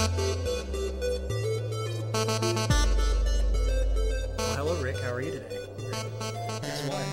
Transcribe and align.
Well, 0.00 0.08
hello, 4.56 4.80
Rick. 4.82 4.98
How 5.00 5.12
are 5.12 5.20
you 5.20 5.32
today? 5.32 5.58
Guess 6.62 6.88
what? 6.88 7.04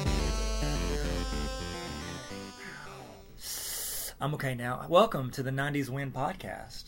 I'm 4.21 4.33
okay 4.35 4.55
now. 4.55 4.85
Welcome 4.87 5.31
to 5.31 5.43
the 5.43 5.49
90s 5.51 5.89
Win 5.89 6.13
podcast. 6.13 6.85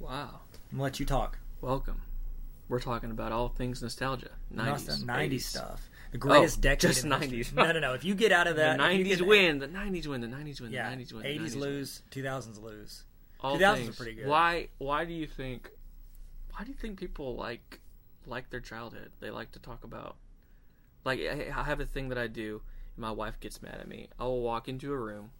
Wow. 0.00 0.40
I'm 0.72 0.78
gonna 0.78 0.84
let 0.84 0.98
you 0.98 1.04
talk. 1.04 1.36
Welcome. 1.60 2.00
We're 2.70 2.80
talking 2.80 3.10
about 3.10 3.30
all 3.30 3.48
things 3.50 3.82
nostalgia. 3.82 4.30
90s. 4.54 5.04
90s 5.04 5.30
80s. 5.30 5.40
stuff. 5.42 5.90
The 6.12 6.18
greatest 6.18 6.60
Oh, 6.60 6.62
decade. 6.62 6.80
just 6.80 7.04
in 7.04 7.10
90s. 7.10 7.52
No, 7.54 7.70
no, 7.72 7.78
no. 7.80 7.92
If 7.92 8.04
you 8.04 8.14
get 8.14 8.32
out 8.32 8.46
of 8.46 8.56
that, 8.56 8.78
you 8.94 9.04
90s 9.04 9.18
get- 9.18 9.26
win. 9.26 9.58
The 9.58 9.68
90s 9.68 10.06
win. 10.06 10.22
The 10.22 10.28
90s 10.28 10.62
win. 10.62 10.72
Yeah, 10.72 10.88
The 10.88 10.96
90s 10.96 11.12
win. 11.12 11.22
the 11.24 11.28
80s 11.28 11.40
90s 11.40 11.50
win. 11.52 11.60
lose, 11.60 12.02
2000s 12.10 12.62
lose. 12.62 13.04
All 13.44 13.58
2000s 13.58 13.60
are 13.72 13.76
things. 13.76 13.96
pretty 13.96 14.14
good. 14.14 14.26
Why? 14.26 14.68
Why 14.78 15.04
do 15.04 15.12
you 15.12 15.26
think? 15.26 15.70
Why 16.52 16.64
do 16.64 16.70
you 16.70 16.76
think 16.76 16.98
people 16.98 17.36
like 17.36 17.80
like 18.26 18.48
their 18.50 18.60
childhood? 18.60 19.12
They 19.20 19.30
like 19.30 19.52
to 19.52 19.58
talk 19.58 19.84
about. 19.84 20.16
Like 21.04 21.20
I 21.20 21.52
I 21.54 21.62
have 21.64 21.78
a 21.80 21.84
thing 21.86 22.08
that 22.08 22.18
I 22.18 22.26
do. 22.26 22.62
And 22.96 23.02
my 23.02 23.10
wife 23.10 23.38
gets 23.40 23.60
mad 23.60 23.78
at 23.80 23.86
me. 23.86 24.08
I 24.18 24.24
will 24.24 24.40
walk 24.40 24.68
into 24.68 24.92
a 24.92 24.96
room. 24.96 25.30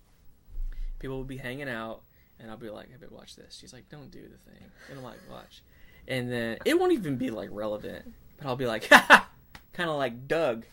People 0.98 1.16
will 1.16 1.24
be 1.24 1.38
hanging 1.38 1.68
out, 1.68 2.02
and 2.38 2.50
I'll 2.50 2.56
be 2.56 2.68
like, 2.70 2.90
"Hey, 2.90 2.96
babe, 3.00 3.10
watch 3.10 3.36
this." 3.36 3.56
She's 3.58 3.72
like, 3.72 3.88
"Don't 3.88 4.10
do 4.10 4.20
the 4.22 4.50
thing." 4.50 4.62
And 4.90 4.98
I'm 4.98 5.04
like, 5.04 5.18
"Watch," 5.30 5.62
and 6.06 6.30
then 6.30 6.58
it 6.64 6.78
won't 6.78 6.92
even 6.92 7.16
be 7.16 7.30
like 7.30 7.48
relevant, 7.52 8.12
but 8.38 8.46
I'll 8.46 8.56
be 8.56 8.66
like, 8.66 8.86
"Ha!" 8.90 9.28
kind 9.72 9.88
of 9.88 9.96
like 9.96 10.28
Doug, 10.28 10.66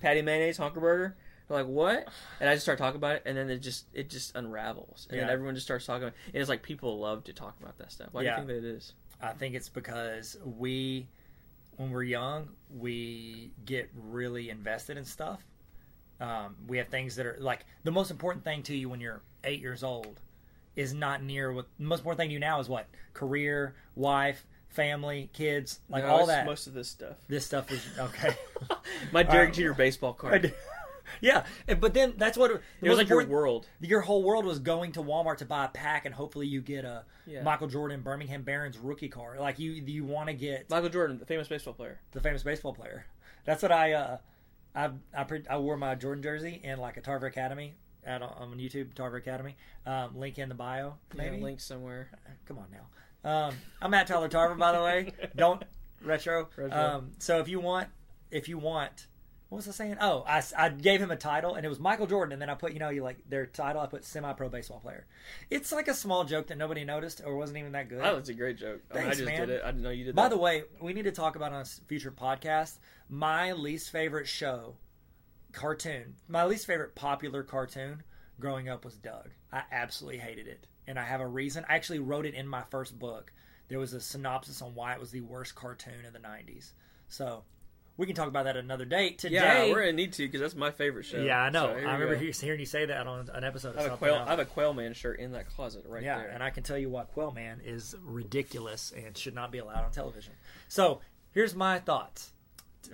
Patti 0.00 0.22
Mayonnaise, 0.22 0.56
honker 0.58 0.80
burger. 0.80 1.16
They're 1.52 1.62
like, 1.64 1.70
"What?" 1.70 2.08
And 2.40 2.48
I 2.48 2.54
just 2.54 2.64
start 2.64 2.78
talking 2.78 2.96
about 2.96 3.16
it, 3.16 3.22
and 3.26 3.36
then 3.36 3.50
it 3.50 3.58
just 3.58 3.86
it 3.92 4.08
just 4.10 4.34
unravels, 4.34 5.06
and 5.10 5.20
then 5.20 5.28
everyone 5.28 5.54
just 5.54 5.66
starts 5.66 5.84
talking. 5.86 6.04
about 6.04 6.14
And 6.32 6.40
it's 6.40 6.48
like 6.48 6.62
people 6.62 6.98
love 6.98 7.24
to 7.24 7.32
talk 7.32 7.54
about 7.60 7.76
that 7.78 7.92
stuff. 7.92 8.08
Why 8.12 8.22
Yeah. 8.22 8.36
do 8.36 8.42
you 8.42 8.48
think 8.48 8.62
that 8.62 8.68
it 8.68 8.74
is? 8.76 8.94
I 9.20 9.32
think 9.32 9.54
it's 9.54 9.68
because 9.68 10.36
we, 10.44 11.06
when 11.76 11.90
we're 11.90 12.02
young, 12.02 12.48
we 12.76 13.52
get 13.64 13.88
really 13.94 14.50
invested 14.50 14.96
in 14.96 15.04
stuff. 15.04 15.40
Um, 16.20 16.56
we 16.66 16.78
have 16.78 16.88
things 16.88 17.16
that 17.16 17.26
are 17.26 17.36
like 17.38 17.66
the 17.84 17.90
most 17.92 18.10
important 18.10 18.44
thing 18.44 18.62
to 18.64 18.76
you 18.76 18.88
when 18.88 19.00
you're 19.00 19.20
eight 19.44 19.60
years 19.60 19.82
old 19.84 20.20
is 20.74 20.94
not 20.94 21.22
near 21.22 21.52
what 21.52 21.66
the 21.78 21.84
most 21.84 21.98
important 22.00 22.18
thing 22.18 22.28
to 22.30 22.32
you 22.32 22.38
now 22.40 22.58
is 22.60 22.68
what 22.68 22.86
career, 23.12 23.74
wife, 23.94 24.46
family, 24.68 25.28
kids, 25.34 25.80
like 25.88 26.02
No, 26.04 26.10
all 26.10 26.26
that. 26.26 26.46
Most 26.46 26.66
of 26.66 26.72
this 26.74 26.88
stuff. 26.88 27.16
this 27.28 27.44
stuff 27.44 27.70
is 27.70 27.84
okay. 27.98 28.34
My 29.12 29.22
Derek 29.22 29.50
Uh, 29.50 29.52
Jeter 29.52 29.74
baseball 29.74 30.14
card. 30.14 30.54
Yeah, 31.22 31.46
and- 31.66 31.80
but 31.80 31.94
then 31.94 32.12
that's 32.18 32.36
what 32.36 32.50
It 32.50 32.88
was 32.90 32.98
like 32.98 33.08
your 33.08 33.24
world. 33.24 33.66
your 33.80 34.02
whole 34.02 34.22
world 34.22 34.44
was 34.44 34.58
going 34.58 34.92
to 34.92 35.00
Walmart 35.02 35.38
to 35.38 35.46
buy 35.46 35.64
a 35.64 35.68
pack, 35.68 36.04
and 36.04 36.14
hopefully 36.14 36.46
you 36.46 36.60
get 36.60 36.84
a 36.84 37.04
Yeah. 37.26 37.42
Michael 37.42 37.68
Jordan 37.68 38.02
Birmingham 38.02 38.42
Barons 38.42 38.76
rookie 38.76 39.08
card. 39.08 39.38
Like 39.38 39.58
you, 39.58 39.72
you 39.72 40.04
want 40.04 40.28
to 40.28 40.34
get 40.34 40.68
Michael 40.68 40.90
Jordan, 40.90 41.18
the 41.18 41.24
famous 41.26 41.48
baseball 41.48 41.72
player. 41.72 42.00
the 42.10 42.20
famous 42.20 42.42
baseball 42.42 42.74
player. 42.74 43.06
That's 43.46 43.62
what 43.62 43.72
I 43.72 43.92
uh, 43.94 44.18
I 44.74 44.90
I, 45.16 45.26
I 45.48 45.58
wore 45.58 45.76
my 45.78 45.94
Jordan 45.94 46.22
jersey 46.22 46.60
in 46.62 46.78
like 46.78 46.96
a 46.98 47.00
Tarver 47.00 47.26
Academy 47.26 47.74
at 48.04 48.20
on 48.22 48.56
YouTube 48.58 48.94
Tarver 48.94 49.16
Academy. 49.16 49.56
Um, 49.86 50.18
link 50.18 50.38
in 50.38 50.48
the 50.48 50.54
bio. 50.54 50.94
Maybe 51.16 51.36
Yeah, 51.38 51.42
link 51.44 51.60
somewhere. 51.60 52.10
come 52.46 52.58
on 52.58 52.66
now. 52.72 52.88
Um, 53.24 53.54
I'm 53.80 53.94
at 53.94 54.08
Tyler 54.08 54.28
Tarver 54.28 54.56
by 54.56 54.72
the 54.72 54.82
way. 54.82 55.12
Don't 55.36 55.62
retro. 56.04 56.48
Retro. 56.56 56.76
Um, 56.76 57.12
so 57.18 57.38
if 57.38 57.48
you 57.48 57.60
want, 57.60 57.88
if 58.32 58.48
you 58.48 58.58
want. 58.58 59.06
What 59.52 59.58
was 59.58 59.68
I 59.68 59.72
saying? 59.72 59.98
Oh, 60.00 60.24
I, 60.26 60.42
I 60.56 60.70
gave 60.70 61.02
him 61.02 61.10
a 61.10 61.16
title, 61.16 61.56
and 61.56 61.66
it 61.66 61.68
was 61.68 61.78
Michael 61.78 62.06
Jordan. 62.06 62.32
And 62.32 62.40
then 62.40 62.48
I 62.48 62.54
put, 62.54 62.72
you 62.72 62.78
know, 62.78 62.88
you 62.88 63.02
like 63.02 63.18
their 63.28 63.44
title. 63.44 63.82
I 63.82 63.86
put 63.86 64.02
semi-pro 64.02 64.48
baseball 64.48 64.80
player. 64.80 65.04
It's 65.50 65.70
like 65.70 65.88
a 65.88 65.94
small 65.94 66.24
joke 66.24 66.46
that 66.46 66.56
nobody 66.56 66.84
noticed 66.84 67.20
or 67.22 67.36
wasn't 67.36 67.58
even 67.58 67.72
that 67.72 67.90
good. 67.90 68.00
That 68.00 68.16
was 68.16 68.30
a 68.30 68.32
great 68.32 68.56
joke. 68.56 68.80
I, 68.90 68.94
mean, 68.94 69.02
I 69.02 69.04
Thanks, 69.04 69.18
just 69.18 69.28
man. 69.28 69.40
did 69.40 69.50
it. 69.50 69.62
I 69.62 69.66
didn't 69.66 69.82
know 69.82 69.90
you 69.90 70.04
did 70.04 70.14
By 70.14 70.22
that. 70.22 70.30
the 70.30 70.38
way, 70.38 70.62
we 70.80 70.94
need 70.94 71.02
to 71.02 71.12
talk 71.12 71.36
about 71.36 71.52
on 71.52 71.60
a 71.60 71.64
future 71.86 72.10
podcast 72.10 72.78
my 73.10 73.52
least 73.52 73.90
favorite 73.90 74.26
show, 74.26 74.76
cartoon. 75.52 76.14
My 76.28 76.46
least 76.46 76.66
favorite 76.66 76.94
popular 76.94 77.42
cartoon 77.42 78.04
growing 78.40 78.70
up 78.70 78.86
was 78.86 78.96
Doug. 78.96 79.28
I 79.52 79.64
absolutely 79.70 80.20
hated 80.20 80.46
it, 80.46 80.66
and 80.86 80.98
I 80.98 81.04
have 81.04 81.20
a 81.20 81.28
reason. 81.28 81.66
I 81.68 81.74
actually 81.74 81.98
wrote 81.98 82.24
it 82.24 82.32
in 82.32 82.48
my 82.48 82.62
first 82.70 82.98
book. 82.98 83.34
There 83.68 83.78
was 83.78 83.92
a 83.92 84.00
synopsis 84.00 84.62
on 84.62 84.74
why 84.74 84.94
it 84.94 84.98
was 84.98 85.10
the 85.10 85.20
worst 85.20 85.54
cartoon 85.54 86.06
of 86.06 86.14
the 86.14 86.20
'90s. 86.20 86.72
So 87.08 87.44
we 88.02 88.06
can 88.06 88.16
talk 88.16 88.26
about 88.26 88.46
that 88.46 88.56
another 88.56 88.84
date. 88.84 89.18
Today, 89.20 89.34
yeah, 89.36 89.72
we're 89.72 89.78
gonna 89.78 89.92
need 89.92 90.12
to 90.14 90.24
because 90.26 90.40
that's 90.40 90.56
my 90.56 90.72
favorite 90.72 91.04
show. 91.04 91.18
yeah, 91.22 91.38
I 91.40 91.50
know. 91.50 91.66
So 91.66 91.70
I 91.88 91.92
remember 91.92 92.16
he- 92.16 92.32
hearing 92.32 92.58
you 92.58 92.66
say 92.66 92.84
that 92.86 93.06
on 93.06 93.30
an 93.32 93.44
episode. 93.44 93.76
Of 93.76 93.76
uh, 93.76 93.80
I 93.80 93.82
have 93.84 93.92
a 93.92 93.96
quail. 93.96 94.14
I 94.26 94.30
have 94.30 94.38
a 94.40 94.44
Quail 94.44 94.74
Man 94.74 94.92
shirt 94.92 95.20
in 95.20 95.30
that 95.32 95.48
closet 95.48 95.84
right 95.86 96.02
Yeah, 96.02 96.18
there. 96.18 96.28
and 96.30 96.42
I 96.42 96.50
can 96.50 96.64
tell 96.64 96.76
you 96.76 96.90
what 96.90 97.12
Quail 97.12 97.30
Man 97.30 97.60
is 97.64 97.94
ridiculous 98.02 98.92
and 98.96 99.16
should 99.16 99.36
not 99.36 99.52
be 99.52 99.58
allowed 99.58 99.84
on 99.84 99.92
television. 99.92 100.32
So 100.66 101.00
here's 101.30 101.54
my 101.54 101.78
thoughts. 101.78 102.32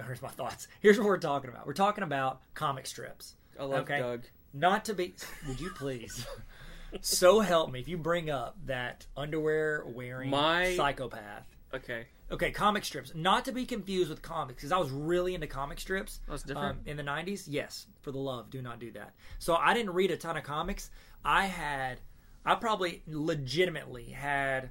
Here's 0.06 0.20
my 0.20 0.28
thoughts. 0.28 0.68
Here's 0.80 0.98
what 0.98 1.06
we're 1.06 1.16
talking 1.16 1.48
about. 1.48 1.66
We're 1.66 1.72
talking 1.72 2.04
about 2.04 2.42
comic 2.52 2.86
strips. 2.86 3.34
I 3.58 3.64
love 3.64 3.84
okay. 3.84 3.98
Doug. 4.00 4.24
Not 4.52 4.84
to 4.84 4.94
be. 4.94 5.14
Would 5.48 5.58
you 5.58 5.70
please? 5.70 6.26
so 7.00 7.41
help 7.41 7.70
me 7.72 7.80
if 7.80 7.88
you 7.88 7.97
bring 7.97 8.28
up 8.28 8.56
that 8.66 9.06
underwear 9.16 9.84
wearing 9.86 10.28
My- 10.30 10.74
psychopath. 10.76 11.47
Okay, 11.74 12.06
Okay, 12.31 12.50
comic 12.50 12.84
strips. 12.84 13.12
Not 13.15 13.47
to 13.47 13.53
be 13.53 13.65
confused 13.65 14.11
with 14.11 14.21
comics, 14.21 14.56
because 14.62 14.72
I 14.72 14.77
was 14.78 14.91
really 14.91 15.34
into 15.34 15.47
comic 15.47 15.81
strips. 15.81 16.21
That's 16.28 16.43
different. 16.43 16.78
Um, 16.81 16.81
in 16.87 16.97
the 16.99 17.03
90s, 17.03 17.44
yes, 17.49 17.87
for 18.03 18.12
the 18.12 18.19
love, 18.19 18.50
do 18.50 18.61
not 18.61 18.78
do 18.78 18.91
that. 18.93 19.15
So 19.39 19.55
I 19.55 19.72
didn't 19.72 19.94
read 19.94 20.11
a 20.11 20.16
ton 20.19 20.37
of 20.37 20.43
comics. 20.44 20.91
I 21.25 21.47
had, 21.47 22.00
I 22.44 22.55
probably 22.56 23.03
legitimately 23.06 24.05
had, 24.11 24.71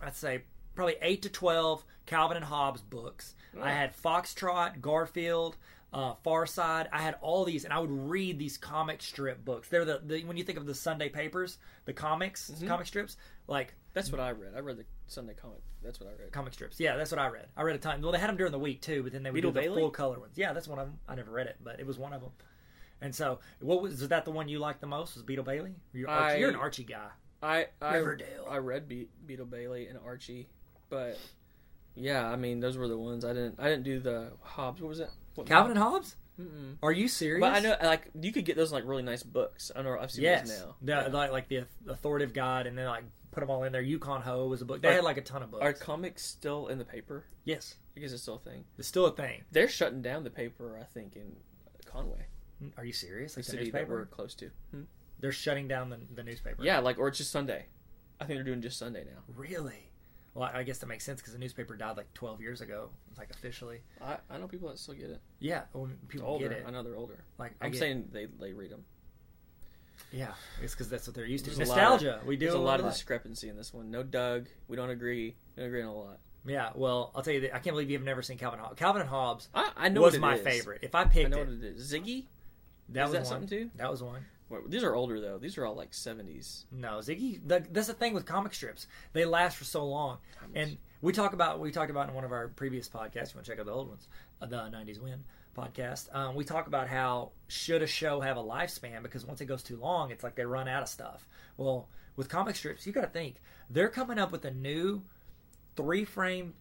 I'd 0.00 0.14
say, 0.14 0.42
probably 0.76 0.96
8 1.02 1.22
to 1.22 1.28
12 1.28 1.84
Calvin 2.06 2.36
and 2.36 2.46
Hobbes 2.46 2.82
books. 2.82 3.34
I 3.60 3.72
had 3.72 3.96
Foxtrot, 3.96 4.80
Garfield, 4.82 5.56
uh, 5.92 6.14
Far 6.22 6.44
Side. 6.46 6.88
I 6.92 6.98
had 7.00 7.16
all 7.22 7.44
these, 7.44 7.64
and 7.64 7.72
I 7.72 7.78
would 7.78 7.90
read 7.90 8.38
these 8.38 8.58
comic 8.58 9.00
strip 9.02 9.44
books. 9.44 9.68
They're 9.70 9.84
the, 9.86 10.02
the 10.04 10.22
when 10.24 10.36
you 10.36 10.44
think 10.44 10.58
of 10.58 10.66
the 10.66 10.74
Sunday 10.74 11.08
papers, 11.08 11.58
the 11.86 11.94
comics, 11.94 12.50
Mm-hmm. 12.50 12.68
comic 12.68 12.86
strips, 12.86 13.16
like 13.48 13.74
that's 13.94 14.12
what 14.12 14.20
I 14.20 14.30
read. 14.30 14.52
I 14.54 14.60
read 14.60 14.76
the 14.76 14.84
Sunday 15.06 15.34
comic. 15.34 15.60
That's 15.82 16.00
what 16.00 16.08
I 16.08 16.12
read. 16.20 16.32
comic 16.32 16.52
strips. 16.52 16.80
Yeah, 16.80 16.96
that's 16.96 17.10
what 17.10 17.18
I 17.20 17.28
read. 17.28 17.46
I 17.56 17.62
read 17.62 17.76
a 17.76 17.78
ton. 17.78 18.02
Well, 18.02 18.12
they 18.12 18.18
had 18.18 18.28
them 18.28 18.36
during 18.36 18.52
the 18.52 18.58
week 18.58 18.80
too, 18.82 19.02
but 19.02 19.12
then 19.12 19.22
they 19.22 19.30
would 19.30 19.34
Beetle 19.36 19.52
do 19.52 19.54
the 19.54 19.60
Bailey? 19.66 19.82
full 19.82 19.90
color 19.90 20.18
ones. 20.18 20.32
Yeah, 20.36 20.52
that's 20.52 20.66
one 20.68 20.78
of 20.78 20.86
them. 20.86 20.98
I 21.08 21.14
never 21.14 21.30
read 21.30 21.46
it, 21.46 21.56
but 21.62 21.78
it 21.80 21.86
was 21.86 21.98
one 21.98 22.12
of 22.12 22.20
them. 22.20 22.30
And 23.00 23.14
so, 23.14 23.40
what 23.60 23.82
was, 23.82 24.00
was 24.00 24.08
that 24.08 24.24
the 24.24 24.30
one 24.30 24.48
you 24.48 24.58
liked 24.58 24.80
the 24.80 24.86
most? 24.86 25.14
Was 25.14 25.22
Beetle 25.22 25.44
Bailey? 25.44 25.74
You're, 25.92 26.08
Archie, 26.08 26.34
I- 26.34 26.38
you're 26.38 26.48
an 26.50 26.56
Archie 26.56 26.84
guy. 26.84 27.08
I 27.42 27.66
I, 27.82 27.96
Riverdale. 27.96 28.46
I 28.50 28.56
read 28.58 28.88
Be- 28.88 29.08
Beetle 29.26 29.46
Bailey 29.46 29.86
and 29.88 29.98
Archie, 30.04 30.48
but 30.88 31.18
yeah, 31.94 32.26
I 32.26 32.36
mean 32.36 32.60
those 32.60 32.76
were 32.78 32.88
the 32.88 32.96
ones 32.98 33.24
I 33.24 33.34
didn't. 33.34 33.56
I 33.58 33.68
didn't 33.68 33.84
do 33.84 34.00
the 34.00 34.32
Hobbes. 34.40 34.80
What 34.80 34.88
was 34.88 35.00
it? 35.00 35.10
What 35.34 35.46
Calvin 35.46 35.72
and 35.72 35.78
Hobbes? 35.80 36.16
Mm-mm. 36.40 36.76
Are 36.82 36.92
you 36.92 37.08
serious? 37.08 37.40
But 37.40 37.54
I 37.54 37.60
know, 37.60 37.76
like, 37.82 38.08
you 38.20 38.30
could 38.32 38.44
get 38.44 38.56
those 38.56 38.70
in, 38.70 38.74
like 38.74 38.86
really 38.86 39.02
nice 39.02 39.22
books. 39.22 39.70
I 39.74 39.80
know 39.82 39.96
I've 39.98 40.10
seen 40.10 40.24
Yes, 40.24 40.48
those 40.50 40.60
now. 40.60 40.76
The- 40.82 40.92
Yeah. 41.10 41.16
like 41.16 41.30
like 41.32 41.48
the 41.48 41.66
authoritative 41.88 42.34
guide, 42.34 42.66
and 42.66 42.76
then 42.76 42.86
like 42.86 43.04
put 43.36 43.40
them 43.42 43.50
all 43.50 43.64
in 43.64 43.72
there. 43.72 43.82
Yukon 43.82 44.22
Ho 44.22 44.46
was 44.46 44.62
a 44.62 44.64
book. 44.64 44.80
They 44.80 44.88
Are- 44.88 44.92
had 44.94 45.04
like 45.04 45.18
a 45.18 45.20
ton 45.20 45.42
of 45.42 45.50
books. 45.50 45.62
Are 45.62 45.74
comics 45.74 46.24
still 46.24 46.68
in 46.68 46.78
the 46.78 46.86
paper? 46.86 47.26
yes, 47.44 47.74
Because 47.94 48.14
it's 48.14 48.22
still 48.22 48.36
a 48.36 48.38
thing. 48.38 48.64
it's 48.78 48.88
still 48.88 49.04
a 49.04 49.12
thing. 49.12 49.44
They're 49.52 49.68
shutting 49.68 50.00
down 50.00 50.24
the 50.24 50.30
paper. 50.30 50.78
I 50.80 50.84
think 50.84 51.16
in 51.16 51.36
Conway, 51.84 52.24
Are 52.78 52.84
you 52.86 52.94
serious? 52.94 53.36
Like 53.36 53.44
the 53.44 53.50
city 53.52 53.70
that 53.70 53.88
we're 53.88 54.06
close 54.06 54.34
to. 54.36 54.50
Hmm? 54.70 54.82
They're 55.20 55.32
shutting 55.32 55.68
down 55.68 55.90
the, 55.90 55.98
the 56.14 56.22
newspaper. 56.22 56.64
Yeah, 56.64 56.78
like 56.78 56.98
or 56.98 57.08
it's 57.08 57.18
just 57.18 57.30
Sunday. 57.30 57.66
I 58.18 58.24
think 58.24 58.38
they're 58.38 58.44
doing 58.44 58.62
just 58.62 58.78
Sunday 58.78 59.04
now. 59.04 59.20
Really? 59.34 59.90
Well, 60.32 60.50
I 60.52 60.62
guess 60.62 60.78
that 60.78 60.86
makes 60.86 61.04
sense 61.04 61.20
because 61.20 61.34
the 61.34 61.38
newspaper 61.38 61.76
died 61.76 61.98
like 61.98 62.12
12 62.14 62.40
years 62.40 62.62
ago, 62.62 62.88
like 63.18 63.28
officially. 63.30 63.80
I, 64.02 64.16
I 64.30 64.38
know 64.38 64.48
people 64.48 64.68
that 64.70 64.78
still 64.78 64.94
get 64.94 65.10
it. 65.10 65.20
Yeah, 65.40 65.62
well, 65.74 65.88
people 66.08 66.26
Older, 66.26 66.48
get 66.48 66.58
it. 66.58 66.64
I 66.66 66.70
know 66.70 66.82
they're 66.82 66.96
older. 66.96 67.24
Like 67.38 67.52
I'm 67.60 67.74
saying 67.74 68.08
they 68.12 68.26
they 68.40 68.52
read 68.54 68.70
them. 68.70 68.84
Yeah, 70.12 70.32
it's 70.62 70.72
because 70.74 70.88
that's 70.88 71.06
what 71.06 71.14
they're 71.16 71.26
used 71.26 71.44
to. 71.46 71.50
There's 71.54 71.68
a 71.68 71.72
lot 71.72 71.78
of- 71.78 72.02
Nostalgia. 72.02 72.20
we 72.26 72.36
do 72.36 72.46
There's 72.46 72.54
a 72.54 72.58
lot 72.58 72.78
of 72.80 72.86
lot. 72.86 72.92
discrepancy 72.92 73.48
in 73.48 73.56
this 73.56 73.72
one. 73.74 73.90
No 73.90 74.02
Doug. 74.02 74.46
We 74.68 74.76
don't 74.76 74.90
agree. 74.90 75.36
We 75.56 75.60
don't 75.62 75.66
agree 75.68 75.82
on 75.82 75.88
a 75.88 75.94
lot. 75.94 76.18
Yeah, 76.46 76.70
well, 76.76 77.10
I'll 77.14 77.22
tell 77.22 77.34
you, 77.34 77.40
that 77.40 77.54
I 77.56 77.58
can't 77.58 77.74
believe 77.74 77.90
you've 77.90 78.04
never 78.04 78.22
seen 78.22 78.38
Calvin 78.38 78.60
Hobbes. 78.60 78.78
Calvin 78.78 79.00
and 79.02 79.10
Hobbes 79.10 79.48
I, 79.52 79.72
I 79.76 79.88
know 79.88 80.02
was 80.02 80.12
what 80.12 80.18
it 80.18 80.20
my 80.20 80.34
is. 80.36 80.42
favorite. 80.42 80.80
If 80.82 80.94
I 80.94 81.00
I 81.00 81.04
picked 81.06 81.30
know 81.30 81.38
it, 81.38 81.48
what 81.48 81.56
it 81.56 81.64
is. 81.64 81.92
Ziggy. 81.92 82.26
that 82.90 83.02
is 83.02 83.10
was 83.10 83.12
that 83.12 83.18
one. 83.18 83.24
something 83.26 83.48
too? 83.48 83.70
That 83.76 83.90
was 83.90 84.00
one. 84.02 84.24
Wait, 84.48 84.70
these 84.70 84.84
are 84.84 84.94
older 84.94 85.20
though. 85.20 85.38
These 85.38 85.58
are 85.58 85.66
all 85.66 85.74
like 85.74 85.90
70s. 85.90 86.66
No, 86.70 86.98
Ziggy. 86.98 87.40
The, 87.44 87.66
that's 87.72 87.88
the 87.88 87.94
thing 87.94 88.14
with 88.14 88.26
comic 88.26 88.54
strips; 88.54 88.86
they 89.12 89.24
last 89.24 89.56
for 89.56 89.64
so 89.64 89.84
long. 89.84 90.18
And 90.54 90.78
we 91.02 91.12
talk 91.12 91.32
about 91.32 91.58
we 91.58 91.72
talked 91.72 91.90
about 91.90 92.08
in 92.08 92.14
one 92.14 92.22
of 92.22 92.30
our 92.30 92.46
previous 92.46 92.88
podcasts. 92.88 93.32
You 93.32 93.38
want 93.38 93.46
to 93.46 93.50
check 93.50 93.58
out 93.58 93.66
the 93.66 93.72
old 93.72 93.88
ones, 93.88 94.06
uh, 94.40 94.46
the 94.46 94.56
'90s 94.56 95.00
Win 95.00 95.24
podcast. 95.56 96.14
Um, 96.14 96.34
we 96.34 96.44
talk 96.44 96.66
about 96.66 96.88
how 96.88 97.32
should 97.48 97.82
a 97.82 97.86
show 97.86 98.20
have 98.20 98.36
a 98.36 98.42
lifespan 98.42 99.02
because 99.02 99.24
once 99.24 99.40
it 99.40 99.46
goes 99.46 99.62
too 99.62 99.76
long, 99.76 100.10
it's 100.10 100.22
like 100.22 100.36
they 100.36 100.44
run 100.44 100.68
out 100.68 100.82
of 100.82 100.88
stuff. 100.88 101.26
Well, 101.56 101.88
with 102.16 102.28
comic 102.28 102.56
strips, 102.56 102.86
you 102.86 102.92
got 102.92 103.02
to 103.02 103.06
think 103.08 103.36
they're 103.70 103.88
coming 103.88 104.18
up 104.18 104.32
with 104.32 104.44
a 104.44 104.50
new 104.50 105.02
three 105.76 106.04
frame 106.04 106.54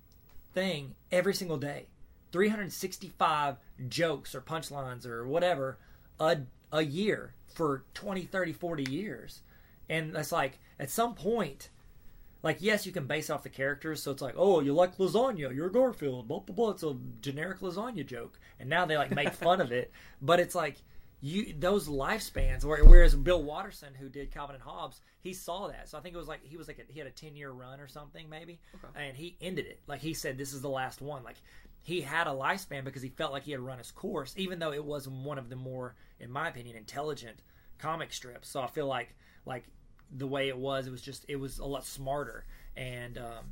thing 0.54 0.96
every 1.12 1.34
single 1.34 1.58
day. 1.58 1.88
365 2.32 3.58
jokes 3.88 4.36
or 4.36 4.42
punchlines 4.42 5.06
or 5.06 5.26
whatever 5.28 5.78
a, 6.20 6.38
a 6.72 6.82
year 6.82 7.34
for 7.54 7.86
20, 7.94 8.24
30, 8.24 8.54
40 8.54 8.92
years. 8.92 9.42
And 9.90 10.14
that's 10.14 10.32
like, 10.32 10.60
at 10.80 10.90
some 10.90 11.16
point, 11.16 11.70
like 12.46 12.58
yes, 12.62 12.86
you 12.86 12.92
can 12.92 13.08
base 13.08 13.30
off 13.30 13.44
the 13.44 13.50
characters. 13.50 14.02
So 14.04 14.12
it's 14.12 14.22
like, 14.22 14.36
oh, 14.38 14.60
you 14.62 14.72
like 14.74 14.98
lasagna, 14.98 15.54
you're 15.54 15.70
Garfield, 15.70 16.28
blah 16.28 16.40
blah 16.40 16.56
blah. 16.56 16.70
It's 16.70 16.84
a 16.84 16.96
generic 17.20 17.60
lasagna 17.60 18.06
joke, 18.06 18.40
and 18.60 18.70
now 18.70 18.86
they 18.86 18.98
like 18.98 19.12
make 19.12 19.34
fun 19.48 19.60
of 19.60 19.72
it. 19.72 19.92
But 20.22 20.40
it's 20.40 20.54
like 20.56 20.78
you 21.22 21.54
those 21.58 21.88
lifespans. 21.88 22.64
Whereas 22.64 23.16
Bill 23.16 23.42
Watterson, 23.42 23.96
who 23.96 24.10
did 24.10 24.32
Calvin 24.32 24.54
and 24.56 24.64
Hobbes, 24.64 25.02
he 25.22 25.34
saw 25.34 25.68
that. 25.70 25.90
So 25.90 25.98
I 25.98 26.02
think 26.02 26.14
it 26.14 26.20
was 26.20 26.28
like 26.28 26.44
he 26.44 26.56
was 26.56 26.68
like 26.68 26.78
a, 26.78 26.84
he 26.94 27.00
had 27.00 27.08
a 27.08 27.12
ten 27.12 27.36
year 27.36 27.50
run 27.52 27.80
or 27.80 27.88
something 27.88 28.30
maybe, 28.30 28.60
Okay. 28.76 29.08
and 29.08 29.18
he 29.18 29.36
ended 29.42 29.66
it. 29.66 29.82
Like 29.88 30.02
he 30.02 30.14
said, 30.14 30.38
this 30.38 30.54
is 30.54 30.62
the 30.62 30.70
last 30.70 31.02
one. 31.02 31.24
Like 31.24 31.38
he 31.82 32.02
had 32.02 32.28
a 32.28 32.32
lifespan 32.32 32.84
because 32.84 33.02
he 33.02 33.10
felt 33.10 33.32
like 33.32 33.44
he 33.44 33.52
had 33.54 33.60
run 33.60 33.80
his 33.80 33.90
course, 33.92 34.36
even 34.38 34.60
though 34.60 34.72
it 34.72 34.86
was 34.86 35.08
one 35.08 35.40
of 35.40 35.50
the 35.50 35.56
more, 35.56 35.96
in 36.20 36.32
my 36.32 36.48
opinion, 36.50 36.78
intelligent 36.78 37.40
comic 37.80 38.14
strips. 38.14 38.50
So 38.50 38.62
I 38.62 38.68
feel 38.68 38.86
like 38.86 39.16
like 39.48 39.66
the 40.18 40.28
way 40.28 40.48
it 40.48 40.58
was, 40.58 40.88
it 40.88 40.92
was 40.92 41.02
just 41.02 41.26
it 41.28 41.36
was 41.36 41.60
a 41.60 41.66
lot 41.66 41.86
smarter, 41.86 42.46
and 42.76 43.18
um, 43.18 43.46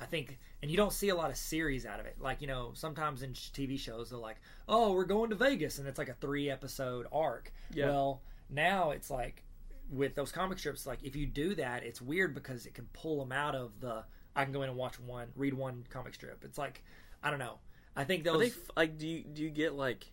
I 0.00 0.04
think, 0.06 0.38
and 0.62 0.70
you 0.70 0.76
don't 0.76 0.92
see 0.92 1.08
a 1.08 1.14
lot 1.14 1.30
of 1.30 1.36
series 1.36 1.86
out 1.86 2.00
of 2.00 2.06
it. 2.06 2.16
Like 2.20 2.40
you 2.40 2.46
know, 2.46 2.72
sometimes 2.74 3.22
in 3.22 3.32
TV 3.32 3.78
shows 3.78 4.10
they're 4.10 4.18
like, 4.18 4.40
"Oh, 4.68 4.92
we're 4.92 5.04
going 5.04 5.30
to 5.30 5.36
Vegas," 5.36 5.78
and 5.78 5.86
it's 5.86 5.98
like 5.98 6.08
a 6.08 6.14
three 6.14 6.50
episode 6.50 7.06
arc. 7.12 7.52
Yeah. 7.72 7.86
Well, 7.86 8.22
now 8.50 8.90
it's 8.90 9.10
like 9.10 9.44
with 9.90 10.14
those 10.14 10.32
comic 10.32 10.58
strips, 10.58 10.86
like 10.86 11.02
if 11.02 11.16
you 11.16 11.26
do 11.26 11.54
that, 11.54 11.84
it's 11.84 12.00
weird 12.00 12.34
because 12.34 12.66
it 12.66 12.74
can 12.74 12.88
pull 12.92 13.18
them 13.18 13.32
out 13.32 13.54
of 13.54 13.80
the. 13.80 14.04
I 14.36 14.44
can 14.44 14.52
go 14.52 14.62
in 14.62 14.68
and 14.68 14.78
watch 14.78 15.00
one, 15.00 15.28
read 15.34 15.54
one 15.54 15.84
comic 15.90 16.14
strip. 16.14 16.44
It's 16.44 16.58
like 16.58 16.82
I 17.22 17.30
don't 17.30 17.38
know. 17.38 17.58
I 17.96 18.04
think 18.04 18.24
those. 18.24 18.38
they 18.40 18.52
like? 18.76 18.98
Do 18.98 19.06
you 19.06 19.22
do 19.22 19.42
you 19.42 19.50
get 19.50 19.74
like? 19.74 20.12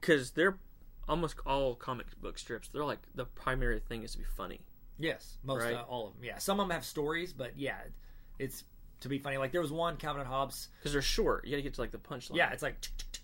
Because 0.00 0.32
they're 0.32 0.58
almost 1.08 1.36
all 1.46 1.74
comic 1.74 2.06
book 2.20 2.38
strips. 2.38 2.68
They're 2.68 2.84
like 2.84 3.00
the 3.14 3.24
primary 3.24 3.80
thing 3.80 4.02
is 4.02 4.12
to 4.12 4.18
be 4.18 4.24
funny. 4.24 4.60
Yes, 4.98 5.38
most 5.44 5.62
Right. 5.62 5.74
uh, 5.74 5.82
all 5.82 6.08
of 6.08 6.14
them. 6.14 6.24
Yeah, 6.24 6.38
some 6.38 6.58
of 6.60 6.66
them 6.68 6.74
have 6.74 6.84
stories, 6.84 7.32
but 7.32 7.58
yeah, 7.58 7.78
it's 8.38 8.64
to 9.00 9.08
be 9.08 9.18
funny. 9.18 9.38
Like 9.38 9.52
there 9.52 9.60
was 9.60 9.72
one 9.72 9.96
Calvin 9.96 10.20
and 10.20 10.28
Hobbes. 10.28 10.68
Because 10.78 10.92
they're 10.92 11.02
short. 11.02 11.44
You 11.44 11.52
got 11.52 11.56
to 11.56 11.62
get 11.62 11.74
to 11.74 11.80
like 11.80 11.92
the 11.92 11.98
punchline. 11.98 12.36
Yeah, 12.36 12.52
it's 12.52 12.62
like 12.62 12.76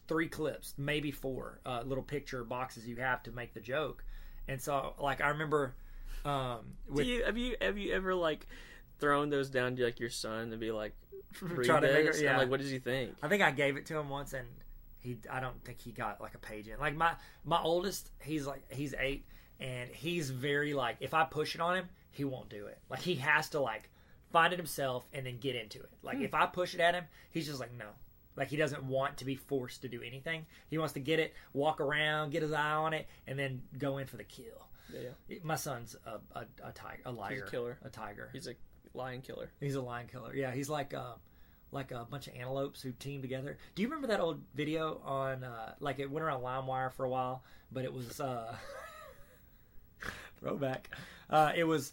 three 0.07 0.29
clips, 0.29 0.75
maybe 0.77 1.11
four 1.11 1.61
uh, 1.67 1.83
little 1.85 2.05
picture 2.05 2.45
boxes 2.45 2.87
you 2.87 2.97
have 2.97 3.23
to 3.25 3.33
make 3.33 3.55
the 3.55 3.61
joke. 3.61 4.05
And 4.47 4.61
so, 4.61 4.95
like 5.01 5.21
I 5.21 5.29
remember, 5.29 5.75
um, 6.25 6.75
Do 6.87 6.93
with 6.95 7.07
you 7.07 7.25
have 7.25 7.37
you 7.39 7.57
have 7.61 7.79
you 7.79 7.93
ever 7.93 8.15
like 8.15 8.47
thrown 8.99 9.31
those 9.31 9.51
down 9.51 9.77
to 9.77 9.85
like 9.85 9.99
your 9.99 10.11
son 10.11 10.53
and 10.53 10.61
be 10.61 10.71
like, 10.71 10.93
read 11.41 11.67
trying 11.67 11.83
to 11.83 11.93
make 11.93 12.07
it, 12.07 12.21
yeah. 12.21 12.31
And, 12.31 12.39
like, 12.39 12.51
what 12.51 12.61
does 12.61 12.71
he 12.71 12.79
think? 12.79 13.15
I 13.23 13.29
think 13.29 13.43
I 13.43 13.51
gave 13.51 13.77
it 13.77 13.87
to 13.87 13.99
him 13.99 14.09
once, 14.09 14.33
and 14.33 14.47
he 15.01 15.19
I 15.31 15.41
don't 15.41 15.63
think 15.65 15.81
he 15.81 15.93
got 15.93 16.21
like 16.21 16.35
a 16.35 16.39
page 16.39 16.69
in. 16.69 16.79
Like 16.79 16.95
my 16.95 17.15
my 17.45 17.61
oldest, 17.61 18.11
he's 18.23 18.47
like 18.47 18.71
he's 18.71 18.95
eight, 18.99 19.27
and 19.65 19.89
he's 19.91 20.29
very 20.31 20.75
like 20.75 20.97
if 21.01 21.15
I 21.15 21.25
push 21.25 21.55
it 21.55 21.61
on 21.61 21.77
him, 21.77 21.89
he 22.11 22.25
won't 22.25 22.51
do 22.51 22.67
it. 22.67 22.79
Like 22.91 23.01
he 23.01 23.15
has 23.17 23.49
to 23.51 23.61
like 23.61 23.89
find 24.31 24.53
it 24.53 24.59
himself 24.59 25.07
and 25.13 25.25
then 25.25 25.39
get 25.39 25.57
into 25.57 25.79
it. 25.81 25.91
Like 26.03 26.21
if 26.21 26.35
I 26.35 26.47
push 26.47 26.75
it 26.75 26.81
at 26.81 26.95
him, 26.95 27.05
he's 27.31 27.47
just 27.47 27.61
like 27.61 27.73
no. 27.73 27.87
Like 28.37 28.49
he 28.49 28.57
doesn't 28.57 28.85
want 28.85 29.17
to 29.19 29.25
be 29.25 29.37
forced 29.37 29.83
to 29.83 29.89
do 29.89 30.03
anything. 30.03 30.45
He 30.69 30.77
wants 30.77 30.93
to 30.95 31.01
get 31.01 31.19
it, 31.19 31.35
walk 31.53 31.81
around, 31.81 32.31
get 32.31 32.43
his 32.43 32.53
eye 32.53 32.73
on 32.73 32.93
it, 32.93 33.07
and 33.27 33.39
then 33.39 33.63
go 33.79 33.99
in 33.99 34.07
for 34.07 34.17
the 34.17 34.25
kill. 34.25 34.69
Yeah, 34.93 35.39
My 35.43 35.57
son's 35.57 35.97
a 36.05 36.39
a, 36.39 36.47
a 36.63 36.73
tiger, 36.73 37.03
a 37.07 37.13
liar, 37.13 37.47
killer. 37.51 37.79
a 37.83 37.89
tiger. 37.89 38.29
he's 38.33 38.47
a 38.49 38.55
lion 38.93 39.23
killer. 39.23 39.51
He's 39.61 39.77
a 39.77 39.81
lion 39.81 40.09
killer. 40.09 40.35
Yeah, 40.35 40.53
he's 40.53 40.69
like 40.69 40.93
uh, 40.95 41.15
like 41.73 41.91
a 41.91 42.07
bunch 42.09 42.27
of 42.27 42.35
antelopes 42.35 42.83
who 42.83 42.93
team 42.93 43.23
together. 43.23 43.57
Do 43.75 43.83
you 43.83 43.89
remember 43.89 44.09
that 44.09 44.21
old 44.21 44.43
video 44.55 45.01
on 45.05 45.43
uh, 45.43 45.75
like 45.81 45.99
it 46.01 46.11
went 46.11 46.25
around 46.25 46.43
LimeWire 46.43 46.93
for 46.93 47.05
a 47.05 47.09
while, 47.09 47.43
but 47.73 47.85
it 47.85 47.93
was 47.93 48.21
uh, 48.21 48.55
throwback. 50.45 50.91
Uh, 51.31 51.53
it 51.57 51.65
was 51.65 51.93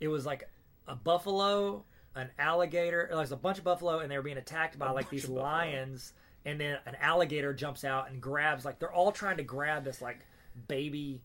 it 0.00 0.08
was 0.08 0.24
like 0.26 0.48
a 0.86 0.94
buffalo, 0.94 1.84
an 2.14 2.28
alligator. 2.38 3.08
It 3.10 3.14
was 3.14 3.32
a 3.32 3.36
bunch 3.36 3.58
of 3.58 3.64
buffalo, 3.64 4.00
and 4.00 4.10
they 4.10 4.16
were 4.16 4.22
being 4.22 4.36
attacked 4.38 4.78
by 4.78 4.86
like 4.90 5.04
bunch 5.06 5.10
these 5.10 5.24
of 5.24 5.30
buffalo. 5.30 5.44
lions. 5.44 6.12
And 6.44 6.58
then 6.60 6.78
an 6.86 6.96
alligator 7.00 7.52
jumps 7.52 7.84
out 7.84 8.10
and 8.10 8.20
grabs 8.20 8.64
like 8.64 8.78
they're 8.78 8.92
all 8.92 9.12
trying 9.12 9.36
to 9.36 9.42
grab 9.44 9.84
this 9.84 10.00
like 10.00 10.20
baby 10.68 11.20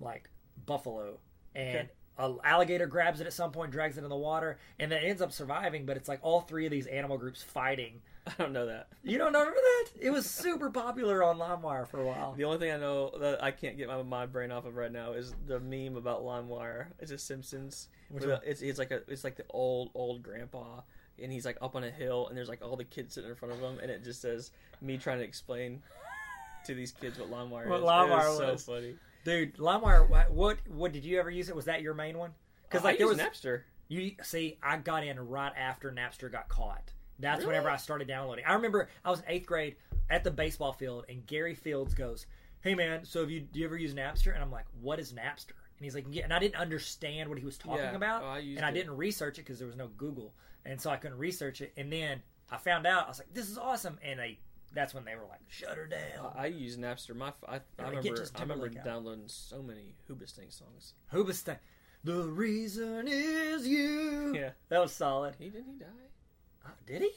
like 0.00 0.28
buffalo 0.66 1.18
and 1.54 1.76
Okay. 1.76 1.88
a 2.18 2.34
alligator 2.44 2.86
grabs 2.86 3.20
it 3.20 3.26
at 3.28 3.32
some 3.32 3.52
point 3.52 3.70
drags 3.70 3.96
it 3.98 4.02
in 4.04 4.10
the 4.10 4.16
water 4.16 4.58
and 4.80 4.90
then 4.92 5.02
it 5.02 5.06
ends 5.06 5.22
up 5.22 5.32
surviving 5.32 5.86
but 5.86 5.96
it's 5.96 6.08
like 6.08 6.18
all 6.22 6.40
three 6.40 6.66
of 6.66 6.70
these 6.72 6.86
animal 6.86 7.16
groups 7.18 7.42
fighting 7.42 8.00
I 8.38 8.42
don't 8.42 8.52
know 8.52 8.66
that. 8.66 8.88
you 9.02 9.16
don't 9.18 9.32
know 9.32 9.44
that 9.44 9.86
it 10.00 10.10
was 10.10 10.26
super 10.28 10.70
popular 10.70 11.22
on 11.22 11.38
LimeWire 11.38 11.86
for 11.88 12.00
a 12.00 12.04
while 12.06 12.34
The 12.36 12.44
only 12.44 12.58
thing 12.58 12.72
I 12.72 12.76
know 12.76 13.10
that 13.20 13.42
I 13.42 13.50
can't 13.50 13.76
get 13.76 13.88
my, 13.88 14.02
my 14.02 14.26
brain 14.26 14.50
off 14.52 14.64
of 14.66 14.76
right 14.76 14.92
now 14.92 15.12
is 15.12 15.34
the 15.46 15.58
meme 15.60 15.96
about 15.96 16.22
LimeWire. 16.22 16.86
It's 16.98 17.10
a 17.10 17.18
Simpsons. 17.18 17.88
Which 18.10 18.24
one? 18.24 18.30
the- 18.42 18.50
it's 18.50 18.60
it's 18.62 18.78
like 18.78 18.90
a 18.90 19.00
it's 19.08 19.24
like 19.24 19.36
the 19.36 19.44
old 19.50 19.90
old 19.94 20.22
grandpa, 20.22 20.80
and 21.22 21.32
he's 21.32 21.44
like 21.46 21.58
up 21.62 21.74
on 21.76 21.84
a 21.84 21.90
hill, 21.90 22.28
and 22.28 22.36
there's 22.36 22.48
like 22.48 22.60
all 22.62 22.76
the 22.76 22.84
kids 22.84 23.14
sitting 23.14 23.30
in 23.30 23.36
front 23.36 23.54
of 23.54 23.60
him, 23.60 23.78
and 23.82 23.90
it 23.90 24.02
just 24.04 24.20
says 24.20 24.50
me 24.80 24.96
trying 24.98 25.18
to 25.18 25.24
explain 25.24 25.82
to 26.66 26.74
these 26.74 26.92
kids 26.92 27.18
what 27.18 27.30
LimeWire 27.30 27.66
What 27.68 27.78
is. 27.80 27.84
LimeWire 27.84 28.28
it 28.50 28.54
is 28.54 28.62
so 28.64 28.72
funny. 28.74 28.94
dude 29.24 29.56
LimeWire 29.56 30.08
what, 30.08 30.30
what 30.30 30.56
what 30.68 30.92
did 30.92 31.04
you 31.04 31.18
ever 31.18 31.30
use 31.30 31.48
it 31.48 31.56
was 31.56 31.66
that 31.66 31.82
your 31.82 31.94
main 31.94 32.18
one 32.18 32.32
because 32.68 32.84
like 32.84 32.96
I 32.96 32.98
there 32.98 33.06
was 33.06 33.18
Napster. 33.18 33.62
You 33.90 34.12
see, 34.22 34.58
I 34.62 34.76
got 34.76 35.02
in 35.04 35.18
right 35.18 35.52
after 35.56 35.90
Napster 35.90 36.30
got 36.30 36.48
caught. 36.48 36.92
That's 37.18 37.38
Really? 37.40 37.48
whenever 37.48 37.70
I 37.70 37.76
started 37.76 38.06
downloading. 38.08 38.44
I 38.46 38.54
remember 38.54 38.88
I 39.04 39.10
was 39.10 39.20
in 39.20 39.26
eighth 39.28 39.46
grade 39.46 39.76
at 40.10 40.24
the 40.24 40.30
baseball 40.30 40.72
field, 40.72 41.04
and 41.08 41.26
Gary 41.26 41.54
Fields 41.54 41.94
goes, 41.94 42.26
"Hey 42.60 42.74
man, 42.74 43.04
so 43.04 43.20
have 43.20 43.30
you 43.30 43.40
do 43.40 43.58
you 43.60 43.66
ever 43.66 43.76
use 43.76 43.94
Napster?" 43.94 44.32
And 44.34 44.42
I'm 44.42 44.50
like, 44.52 44.66
"What 44.80 44.98
is 45.00 45.12
Napster?" 45.12 45.52
And 45.78 45.84
he's 45.84 45.94
like, 45.94 46.06
"Yeah," 46.10 46.24
and 46.24 46.32
I 46.32 46.38
didn't 46.38 46.56
understand 46.56 47.28
what 47.28 47.38
he 47.38 47.44
was 47.44 47.58
talking 47.58 47.78
Yeah. 47.84 47.94
about, 47.96 48.22
Oh, 48.22 48.26
I 48.26 48.38
and 48.38 48.60
I 48.64 48.70
it. 48.70 48.74
didn't 48.74 48.96
research 48.96 49.38
it 49.38 49.42
because 49.42 49.58
there 49.58 49.66
was 49.66 49.76
no 49.76 49.88
Google, 49.88 50.34
and 50.64 50.80
so 50.80 50.90
I 50.90 50.96
couldn't 50.96 51.18
research 51.18 51.60
it. 51.60 51.72
And 51.76 51.92
then 51.92 52.22
I 52.50 52.56
found 52.56 52.86
out, 52.86 53.06
I 53.06 53.08
was 53.08 53.18
like, 53.18 53.32
"This 53.34 53.48
is 53.50 53.58
awesome!" 53.58 53.98
And 54.02 54.18
they, 54.20 54.38
that's 54.72 54.94
when 54.94 55.04
they 55.04 55.14
were 55.16 55.26
like, 55.26 55.40
"Shut 55.48 55.76
her 55.76 55.86
down." 55.86 56.32
I 56.36 56.46
use 56.46 56.76
Napster. 56.76 57.14
My 57.16 57.32
I, 57.48 57.56
I 57.78 57.88
remember 57.90 58.24
I 58.36 58.40
remember 58.42 58.66
out. 58.66 58.84
downloading 58.84 59.28
so 59.28 59.60
many 59.62 59.94
Hoobastank 60.08 60.52
songs. 60.52 60.94
Hoobastank. 61.12 61.58
The 62.04 62.22
reason 62.22 63.06
is 63.08 63.66
you. 63.66 64.32
Yeah. 64.34 64.50
that 64.68 64.78
was 64.78 64.92
solid. 64.92 65.34
He 65.38 65.48
didn't 65.50 65.72
he 65.72 65.78
die? 65.80 65.86
Uh, 66.64 66.70
did 66.86 67.02
he? 67.02 67.10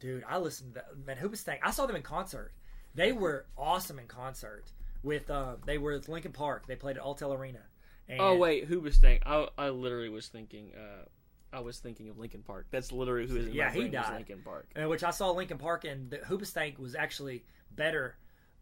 Dude, 0.00 0.24
I 0.28 0.38
listened 0.38 0.74
to 0.74 0.80
that. 0.80 1.06
Man, 1.06 1.16
Hoobastank. 1.16 1.58
I 1.62 1.70
saw 1.70 1.86
them 1.86 1.96
in 1.96 2.02
concert. 2.02 2.52
They 2.94 3.12
were 3.12 3.46
awesome 3.56 3.98
in 3.98 4.06
concert. 4.06 4.64
With 5.02 5.30
uh, 5.30 5.56
they 5.64 5.78
were 5.78 5.92
with 5.92 6.08
Linkin 6.08 6.32
Park. 6.32 6.66
They 6.66 6.76
played 6.76 6.96
at 6.96 7.02
Alltel 7.02 7.36
Arena. 7.36 7.60
And, 8.08 8.20
Oh 8.20 8.36
wait, 8.36 8.68
Hoobastank. 8.68 9.22
I 9.26 9.48
I 9.58 9.68
literally 9.70 10.08
was 10.08 10.28
thinking. 10.28 10.72
uh 10.74 11.04
I 11.52 11.60
was 11.60 11.78
thinking 11.78 12.08
of 12.10 12.18
Linkin 12.18 12.42
Park. 12.42 12.66
That's 12.70 12.92
literally 12.92 13.26
who 13.28 13.36
is 13.36 13.46
in 13.46 13.52
Yeah, 13.54 13.70
he 13.70 13.88
died. 13.88 14.14
Linkin 14.16 14.42
Park. 14.44 14.68
uh, 14.80 14.88
which 14.88 15.04
I 15.04 15.10
saw 15.10 15.30
Linkin 15.30 15.58
Park, 15.58 15.84
and 15.84 16.10
the 16.10 16.18
Hoobastank 16.18 16.78
was 16.78 16.94
actually 16.94 17.44
better 17.70 18.16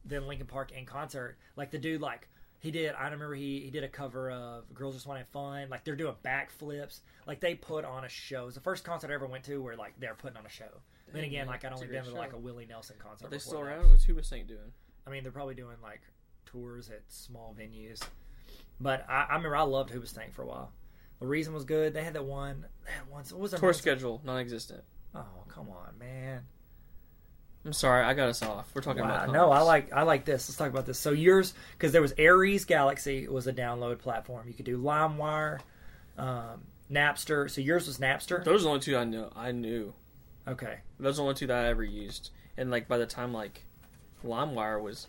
than 0.05 0.27
Linkin 0.29 0.47
Park 0.47 0.71
in 0.71 0.85
concert. 0.87 1.39
Like 1.57 1.71
the 1.71 1.79
dude, 1.79 2.01
like 2.03 2.29
he 2.65 2.71
did. 2.71 2.95
I 2.95 3.05
remember 3.05 3.35
he 3.35 3.61
he 3.61 3.71
did 3.71 3.85
a 3.85 3.89
cover 3.89 4.31
of 4.31 4.73
"Girls 4.73 4.95
Just 4.95 5.07
Want 5.07 5.19
to 5.19 5.21
Have 5.21 5.29
Fun." 5.29 5.69
Like 5.69 5.85
they're 5.85 5.95
doing 5.95 6.15
backflips. 6.25 7.01
Like 7.27 7.39
they 7.41 7.55
put 7.55 7.85
on 7.85 8.07
a 8.07 8.09
show. 8.09 8.45
It 8.45 8.47
was 8.47 8.55
the 8.55 8.63
first 8.63 8.85
concert 8.85 9.11
I 9.11 9.15
ever 9.15 9.27
went 9.27 9.45
to 9.45 9.63
where 9.63 9.77
like 9.77 9.93
they're 10.01 10.15
putting 10.15 10.39
on 10.39 10.47
a 10.47 10.49
show. 10.49 10.81
then 11.13 11.25
again, 11.25 11.41
man, 11.41 11.49
like 11.49 11.65
I'd 11.65 11.73
that's 11.73 11.83
a 11.83 11.85
only 11.85 11.89
great 11.89 12.05
been 12.05 12.13
to 12.15 12.19
like 12.19 12.31
show. 12.31 12.39
a 12.39 12.41
Willie 12.41 12.65
Nelson 12.65 12.97
concert. 12.99 13.27
Are 13.27 13.29
they 13.29 13.37
before 13.37 13.51
still 13.51 13.65
that. 13.65 13.71
around? 13.71 13.91
What's 13.91 14.07
Hoobastank 14.07 14.49
doing? 14.49 14.73
I 15.07 15.11
mean, 15.11 15.23
they're 15.25 15.31
probably 15.33 15.55
doing 15.55 15.77
like 15.83 16.01
tours 16.47 16.89
at 16.89 17.03
small 17.09 17.55
venues. 17.59 18.01
But 18.81 19.05
I, 19.11 19.27
I 19.29 19.35
remember 19.37 19.57
I 19.57 19.63
loved 19.63 19.91
Hoobastank 19.91 20.33
for 20.33 20.43
a 20.43 20.47
while. 20.47 20.73
The 21.21 21.27
reason 21.27 21.53
was 21.53 21.65
good. 21.65 21.93
They 21.93 22.03
had 22.03 22.15
that 22.15 22.25
one. 22.25 22.65
That 22.87 22.93
had 22.93 23.11
one. 23.11 23.25
What 23.25 23.41
was 23.41 23.51
their 23.51 23.61
Tour 23.61 23.75
schedule 23.75 24.23
non-existent. 24.25 24.83
Oh 25.15 25.25
come 25.49 25.69
on, 25.69 25.99
man. 25.99 26.45
I'm 27.65 27.73
sorry, 27.73 28.05
I 28.05 28.13
got 28.15 28.29
us 28.29 28.43
off. 28.43 28.69
We're 28.75 28.83
talking 28.83 29.03
Wow. 29.03 29.15
about 29.25 29.33
No, 29.33 29.51
I 29.51 29.61
like 29.61 29.93
I 29.93 30.03
like 30.03 30.25
this. 30.25 30.49
Let's 30.49 30.57
talk 30.59 30.69
about 30.69 30.85
this. 30.87 30.99
So 30.99 31.11
yours, 31.13 31.55
because 31.73 31.93
there 31.93 32.03
was 32.03 32.13
Ares 32.19 32.65
Galaxy 32.67 33.27
was 33.27 33.47
a 33.47 33.53
download 33.53 33.99
platform. 34.01 34.47
You 34.49 34.55
could 34.55 34.67
do 34.67 34.79
LimeWire, 34.79 35.61
um, 36.19 36.65
Napster. 36.91 37.51
So 37.51 37.61
yours 37.63 37.87
was 37.87 37.99
Napster. 37.99 38.45
Those 38.45 38.61
are 38.63 38.65
the 38.65 38.69
only 38.71 38.81
two 38.81 38.97
I 38.97 39.05
know. 39.05 39.33
I 39.35 39.53
knew. 39.53 39.95
Okay. 40.47 40.81
Those 41.01 41.15
are 41.15 41.17
the 41.17 41.23
only 41.23 41.35
two 41.35 41.47
that 41.47 41.65
I 41.65 41.69
ever 41.69 41.83
used. 41.83 42.31
And 42.59 42.71
like 42.71 42.87
by 42.87 42.99
the 42.99 43.07
time 43.07 43.33
like 43.33 43.65
LimeWire 44.25 44.83
was 44.83 45.07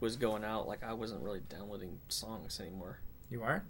was 0.00 0.16
going 0.16 0.42
out, 0.44 0.66
like 0.66 0.82
I 0.82 0.94
wasn't 0.94 1.22
really 1.22 1.40
downloading 1.50 1.98
songs 2.08 2.58
anymore. 2.60 2.98
You 3.28 3.42
aren't. 3.42 3.64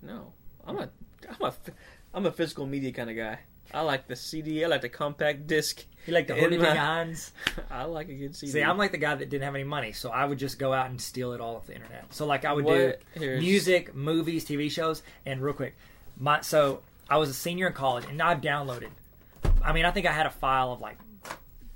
No, 0.00 0.32
I'm 0.66 0.78
a 0.78 0.88
I'm 1.28 1.42
a 1.46 1.54
I'm 2.14 2.24
a 2.26 2.32
physical 2.32 2.64
media 2.66 2.92
kind 2.92 3.10
of 3.10 3.16
guy. 3.16 3.40
I 3.74 3.80
like 3.82 4.06
the 4.08 4.16
CD. 4.16 4.64
I 4.64 4.68
like 4.68 4.80
the 4.82 4.88
compact 4.88 5.46
disc. 5.46 5.84
You 6.06 6.14
like 6.14 6.26
the 6.28 6.34
hoodie 6.34 6.58
my- 6.58 6.66
hands. 6.74 7.32
I 7.70 7.84
like 7.84 8.08
a 8.08 8.14
good 8.14 8.36
CD. 8.36 8.52
See, 8.52 8.62
I'm 8.62 8.78
like 8.78 8.92
the 8.92 8.98
guy 8.98 9.14
that 9.14 9.28
didn't 9.28 9.42
have 9.44 9.54
any 9.54 9.64
money, 9.64 9.92
so 9.92 10.10
I 10.10 10.24
would 10.24 10.38
just 10.38 10.58
go 10.58 10.72
out 10.72 10.88
and 10.90 11.00
steal 11.00 11.32
it 11.32 11.40
all 11.40 11.56
off 11.56 11.66
the 11.66 11.74
internet. 11.74 12.12
So 12.14 12.26
like 12.26 12.44
I 12.44 12.52
would 12.52 12.64
What- 12.64 12.74
do 13.14 13.20
here's- 13.20 13.40
music, 13.42 13.94
movies, 13.94 14.44
TV 14.44 14.70
shows, 14.70 15.02
and 15.24 15.42
real 15.42 15.54
quick, 15.54 15.74
my 16.18 16.40
so 16.42 16.82
I 17.10 17.16
was 17.18 17.28
a 17.28 17.34
senior 17.34 17.66
in 17.68 17.72
college, 17.72 18.04
and 18.06 18.20
I've 18.22 18.40
downloaded. 18.40 18.90
I 19.64 19.72
mean, 19.72 19.84
I 19.84 19.90
think 19.90 20.06
I 20.06 20.12
had 20.12 20.26
a 20.26 20.30
file 20.30 20.72
of 20.72 20.80
like 20.80 20.98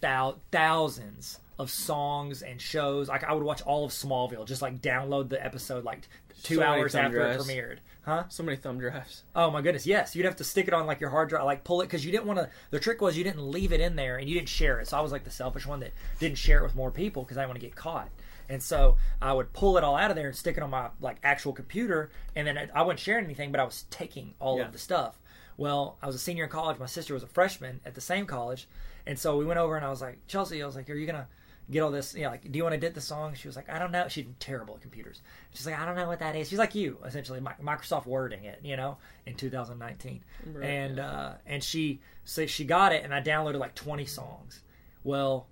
thou- 0.00 0.36
thousands 0.52 1.38
of 1.60 1.70
songs 1.70 2.42
and 2.42 2.60
shows. 2.60 3.08
Like 3.08 3.24
I 3.24 3.32
would 3.32 3.42
watch 3.42 3.62
all 3.62 3.84
of 3.84 3.90
Smallville, 3.92 4.46
just 4.46 4.62
like 4.62 4.80
download 4.80 5.28
the 5.28 5.44
episode 5.44 5.84
like 5.84 6.08
two 6.42 6.56
So 6.56 6.62
hours 6.62 6.94
after 6.94 7.18
drives. 7.18 7.48
it 7.48 7.52
premiered. 7.52 7.76
Huh? 8.02 8.24
So 8.30 8.42
many 8.42 8.56
thumb 8.56 8.78
drives. 8.78 9.24
Oh 9.36 9.50
my 9.50 9.60
goodness, 9.60 9.86
yes. 9.86 10.16
You'd 10.16 10.24
have 10.24 10.36
to 10.36 10.44
stick 10.44 10.66
it 10.68 10.74
on 10.74 10.86
like 10.86 11.00
your 11.00 11.10
hard 11.10 11.28
drive, 11.28 11.44
like 11.44 11.64
pull 11.64 11.82
it 11.82 11.84
because 11.86 12.04
you 12.04 12.10
didn't 12.12 12.26
want 12.26 12.38
to. 12.38 12.48
The 12.70 12.80
trick 12.80 13.00
was 13.00 13.16
you 13.16 13.24
didn't 13.24 13.42
leave 13.50 13.72
it 13.72 13.80
in 13.80 13.94
there 13.94 14.16
and 14.16 14.28
you 14.28 14.34
didn't 14.34 14.48
share 14.48 14.80
it. 14.80 14.88
So 14.88 14.96
I 14.96 15.00
was 15.00 15.12
like 15.12 15.24
the 15.24 15.30
selfish 15.30 15.66
one 15.66 15.80
that 15.80 15.92
didn't 16.18 16.38
share 16.38 16.60
it 16.60 16.62
with 16.62 16.74
more 16.74 16.90
people 16.90 17.22
because 17.22 17.36
I 17.36 17.42
didn't 17.42 17.50
want 17.50 17.60
to 17.60 17.66
get 17.66 17.76
caught. 17.76 18.08
And 18.48 18.60
so 18.62 18.96
I 19.22 19.32
would 19.32 19.52
pull 19.52 19.76
it 19.78 19.84
all 19.84 19.96
out 19.96 20.10
of 20.10 20.16
there 20.16 20.26
and 20.26 20.34
stick 20.36 20.56
it 20.56 20.62
on 20.62 20.70
my 20.70 20.88
like 21.00 21.18
actual 21.22 21.52
computer, 21.52 22.10
and 22.34 22.46
then 22.48 22.70
I 22.74 22.82
wasn't 22.82 23.00
sharing 23.00 23.24
anything, 23.26 23.52
but 23.52 23.60
I 23.60 23.64
was 23.64 23.84
taking 23.90 24.34
all 24.40 24.58
Yeah. 24.58 24.64
of 24.66 24.72
the 24.72 24.78
stuff. 24.78 25.20
Well, 25.56 25.98
I 26.02 26.06
was 26.06 26.16
a 26.16 26.18
senior 26.18 26.44
in 26.44 26.50
college. 26.50 26.78
My 26.78 26.86
sister 26.86 27.12
was 27.14 27.22
a 27.22 27.26
freshman 27.28 27.80
at 27.84 27.94
the 27.94 28.00
same 28.00 28.24
college, 28.26 28.66
and 29.06 29.16
so 29.18 29.36
we 29.36 29.44
went 29.44 29.60
over 29.60 29.76
and 29.76 29.84
I 29.84 29.90
was 29.90 30.00
like, 30.00 30.26
Chelsea, 30.26 30.62
I 30.62 30.66
was 30.66 30.74
like, 30.74 30.88
are 30.90 30.94
you 30.94 31.06
gonna 31.06 31.28
get 31.70 31.82
all 31.82 31.90
this? 31.90 32.14
You 32.14 32.24
know, 32.24 32.30
like, 32.30 32.50
do 32.50 32.56
you 32.56 32.62
want 32.62 32.72
to 32.72 32.76
edit 32.76 32.94
the 32.94 33.00
song? 33.00 33.34
She 33.34 33.48
was 33.48 33.56
like, 33.56 33.68
I 33.70 33.78
don't 33.78 33.92
know. 33.92 34.08
She's 34.08 34.26
terrible 34.38 34.74
at 34.74 34.80
computers. 34.80 35.22
She's 35.54 35.66
like, 35.66 35.78
I 35.78 35.84
don't 35.86 35.96
know 35.96 36.08
what 36.08 36.18
that 36.18 36.36
is. 36.36 36.48
She's 36.48 36.58
like 36.58 36.74
you, 36.74 36.98
essentially, 37.04 37.40
Microsoft 37.40 38.06
Wording 38.06 38.44
it, 38.44 38.60
you 38.62 38.76
know, 38.76 38.98
in 39.26 39.34
2019. 39.34 40.24
Right, 40.52 40.64
and 40.64 40.98
uh, 40.98 41.32
and 41.46 41.62
she 41.62 42.00
so 42.24 42.46
she 42.46 42.64
got 42.64 42.92
it, 42.92 43.04
and 43.04 43.14
I 43.14 43.20
downloaded 43.20 43.58
like 43.58 43.74
20 43.74 44.04
songs. 44.06 44.62
Well, 45.04 45.46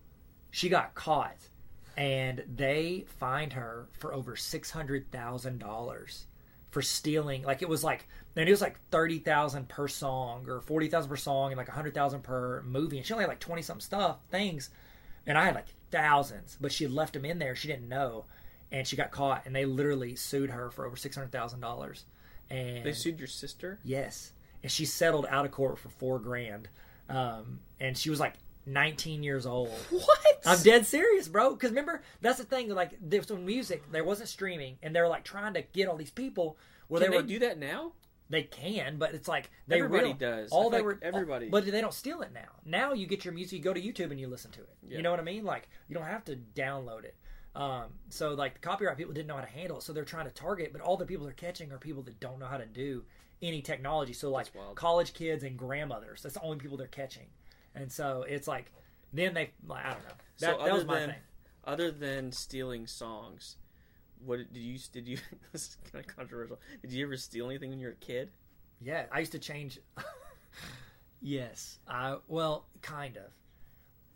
she 0.50 0.68
got 0.68 0.94
caught, 0.94 1.36
and 1.96 2.42
they 2.54 3.04
fined 3.18 3.52
her 3.54 3.88
for 3.92 4.12
over 4.14 4.36
six 4.36 4.70
hundred 4.70 5.10
thousand 5.10 5.58
dollars 5.58 6.26
for 6.70 6.82
stealing. 6.82 7.42
Like 7.42 7.62
it 7.62 7.68
was 7.68 7.82
like, 7.82 8.06
and 8.36 8.48
it 8.48 8.52
was 8.52 8.60
like 8.60 8.78
thirty 8.90 9.18
thousand 9.18 9.68
per 9.68 9.88
song 9.88 10.48
or 10.48 10.60
forty 10.60 10.88
thousand 10.88 11.10
per 11.10 11.16
song, 11.16 11.52
and 11.52 11.58
like 11.58 11.68
a 11.68 11.72
hundred 11.72 11.94
thousand 11.94 12.22
per 12.22 12.62
movie. 12.62 12.98
And 12.98 13.06
she 13.06 13.12
only 13.12 13.24
had 13.24 13.28
like 13.28 13.40
twenty 13.40 13.62
something 13.62 13.80
stuff 13.80 14.18
things, 14.30 14.70
and 15.26 15.38
I 15.38 15.44
had 15.44 15.54
like 15.54 15.66
thousands. 15.90 16.56
But 16.60 16.72
she 16.72 16.86
left 16.86 17.14
them 17.14 17.24
in 17.24 17.38
there. 17.38 17.54
She 17.54 17.68
didn't 17.68 17.88
know, 17.88 18.24
and 18.72 18.86
she 18.86 18.96
got 18.96 19.10
caught. 19.10 19.42
And 19.46 19.54
they 19.54 19.64
literally 19.64 20.14
sued 20.16 20.50
her 20.50 20.70
for 20.70 20.86
over 20.86 20.96
six 20.96 21.16
hundred 21.16 21.32
thousand 21.32 21.60
dollars. 21.60 22.04
And 22.50 22.84
They 22.84 22.92
sued 22.92 23.18
your 23.18 23.28
sister. 23.28 23.78
Yes, 23.84 24.32
and 24.62 24.72
she 24.72 24.84
settled 24.84 25.26
out 25.30 25.44
of 25.44 25.50
court 25.50 25.78
for 25.78 25.90
four 25.90 26.18
grand, 26.18 26.68
um, 27.08 27.60
and 27.78 27.96
she 27.96 28.10
was 28.10 28.20
like 28.20 28.34
19 28.66 29.22
years 29.22 29.46
old. 29.46 29.70
What? 29.90 30.18
I'm 30.46 30.62
dead 30.62 30.86
serious, 30.86 31.28
bro. 31.28 31.50
Because 31.50 31.70
remember, 31.70 32.02
that's 32.20 32.38
the 32.38 32.44
thing. 32.44 32.68
Like, 32.70 32.92
there 33.00 33.20
was 33.20 33.30
music, 33.30 33.82
there 33.90 34.04
wasn't 34.04 34.28
streaming, 34.28 34.78
and 34.82 34.94
they're 34.94 35.08
like 35.08 35.24
trying 35.24 35.54
to 35.54 35.62
get 35.62 35.88
all 35.88 35.96
these 35.96 36.10
people. 36.10 36.56
Where 36.88 37.00
Can 37.02 37.10
they 37.10 37.16
they 37.18 37.22
were, 37.22 37.28
do 37.28 37.38
that 37.40 37.58
now? 37.58 37.92
They 38.30 38.42
can, 38.42 38.98
but 38.98 39.14
it's 39.14 39.28
like 39.28 39.50
they 39.66 39.78
Everybody 39.80 40.08
real- 40.08 40.14
does. 40.14 40.50
All 40.50 40.70
they 40.70 40.82
were 40.82 40.98
everybody- 41.02 41.48
but 41.48 41.64
they 41.64 41.80
don't 41.80 41.94
steal 41.94 42.20
it 42.22 42.32
now. 42.32 42.48
Now 42.64 42.92
you 42.92 43.06
get 43.06 43.24
your 43.24 43.32
music, 43.34 43.58
you 43.58 43.64
go 43.64 43.72
to 43.72 43.80
YouTube 43.80 44.10
and 44.10 44.20
you 44.20 44.28
listen 44.28 44.50
to 44.52 44.60
it. 44.60 44.76
Yeah. 44.86 44.96
You 44.98 45.02
know 45.02 45.10
what 45.10 45.20
I 45.20 45.24
mean? 45.24 45.44
Like 45.44 45.68
you 45.88 45.94
don't 45.94 46.04
have 46.04 46.24
to 46.26 46.36
download 46.54 47.04
it. 47.04 47.16
Um, 47.54 47.86
so 48.10 48.34
like 48.34 48.54
the 48.54 48.60
copyright 48.60 48.96
people 48.96 49.12
didn't 49.14 49.26
know 49.28 49.34
how 49.36 49.40
to 49.40 49.46
handle 49.50 49.78
it, 49.78 49.82
so 49.82 49.92
they're 49.92 50.04
trying 50.04 50.26
to 50.26 50.30
target. 50.32 50.72
But 50.72 50.82
all 50.82 50.96
the 50.96 51.06
people 51.06 51.24
they're 51.24 51.34
catching 51.34 51.72
are 51.72 51.78
people 51.78 52.02
that 52.02 52.20
don't 52.20 52.38
know 52.38 52.46
how 52.46 52.58
to 52.58 52.66
do 52.66 53.04
any 53.42 53.62
technology. 53.62 54.12
So 54.12 54.30
like 54.30 54.46
college 54.74 55.14
kids 55.14 55.42
and 55.42 55.56
grandmothers. 55.56 56.22
That's 56.22 56.34
the 56.34 56.42
only 56.42 56.58
people 56.58 56.76
they're 56.76 56.86
catching. 56.86 57.26
And 57.74 57.90
so 57.90 58.24
it's 58.28 58.46
like 58.46 58.70
then 59.12 59.32
they 59.34 59.50
like, 59.66 59.84
I 59.84 59.94
don't 59.94 60.04
know. 60.04 60.14
That, 60.40 60.58
So 60.58 60.64
that 60.64 60.74
was 60.74 60.84
my 60.84 61.00
than 61.00 61.08
thing. 61.10 61.18
other 61.64 61.90
than 61.90 62.30
stealing 62.32 62.86
songs, 62.86 63.56
what 64.24 64.38
did 64.52 64.60
you 64.60 64.78
did 64.92 65.06
you? 65.08 65.18
this 65.52 65.62
is 65.68 65.76
kind 65.92 66.04
of 66.04 66.14
controversial. 66.16 66.60
Did 66.82 66.92
you 66.92 67.04
ever 67.06 67.16
steal 67.16 67.46
anything 67.46 67.70
when 67.70 67.78
you 67.78 67.86
were 67.86 67.92
a 67.92 67.96
kid? 67.96 68.30
Yeah, 68.80 69.06
I 69.10 69.20
used 69.20 69.32
to 69.32 69.38
change. 69.38 69.78
yes, 71.20 71.78
I 71.88 72.16
well, 72.28 72.66
kind 72.82 73.16
of. 73.16 73.24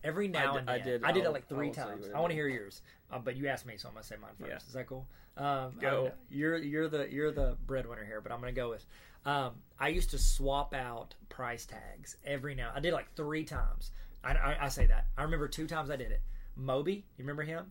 Every 0.04 0.26
now 0.28 0.52
d- 0.54 0.59
and 0.59 0.71
I 0.71 0.78
then, 0.78 0.87
did. 0.87 1.04
I 1.04 1.12
did 1.12 1.21
it 1.23 1.26
I'll- 1.26 1.32
like 1.32 1.49
3 1.49 1.68
I'll 1.68 1.73
times. 1.75 2.09
I 2.12 2.16
I 2.16 2.21
want 2.21 2.30
to 2.30 2.35
hear 2.35 2.49
yours, 2.49 2.82
uh, 3.11 3.18
but 3.18 3.37
you 3.37 3.47
asked 3.49 3.66
me, 3.66 3.76
so 3.76 3.88
I'm 3.88 3.94
gonna 3.94 4.04
say 4.04 4.16
mine 4.21 4.32
first. 4.38 4.50
Yeah. 4.50 4.56
Is 4.56 4.73
that 4.73 4.87
cool? 4.87 5.06
Um, 5.37 5.73
Go. 5.80 6.09
I. 6.09 6.12
You're 6.30 6.59
you're 6.59 6.88
the 6.88 7.11
you're 7.11 7.30
the 7.32 7.56
breadwinner 7.66 8.04
here, 8.04 8.21
but 8.21 8.32
I'm 8.32 8.40
gonna 8.40 8.52
go 8.52 8.71
with. 8.71 8.85
Um, 9.25 9.52
I 9.78 9.88
used 9.88 10.11
to 10.11 10.18
swap 10.18 10.75
out 10.75 11.14
price 11.28 11.64
tags 11.64 12.16
every 12.25 12.54
now. 12.56 12.73
I 12.75 12.80
did 12.80 12.92
like 12.92 13.14
three 13.14 13.44
times. 13.44 13.92
I, 14.25 14.32
I, 14.32 14.56
I 14.62 14.68
say 14.68 14.87
that. 14.87 15.06
I 15.16 15.23
remember 15.23 15.47
two 15.49 15.66
times 15.68 15.90
I 15.90 15.97
did 15.97 16.11
it. 16.11 16.23
Moby, 16.56 16.92
you 17.16 17.25
remember 17.25 17.42
him? 17.44 17.66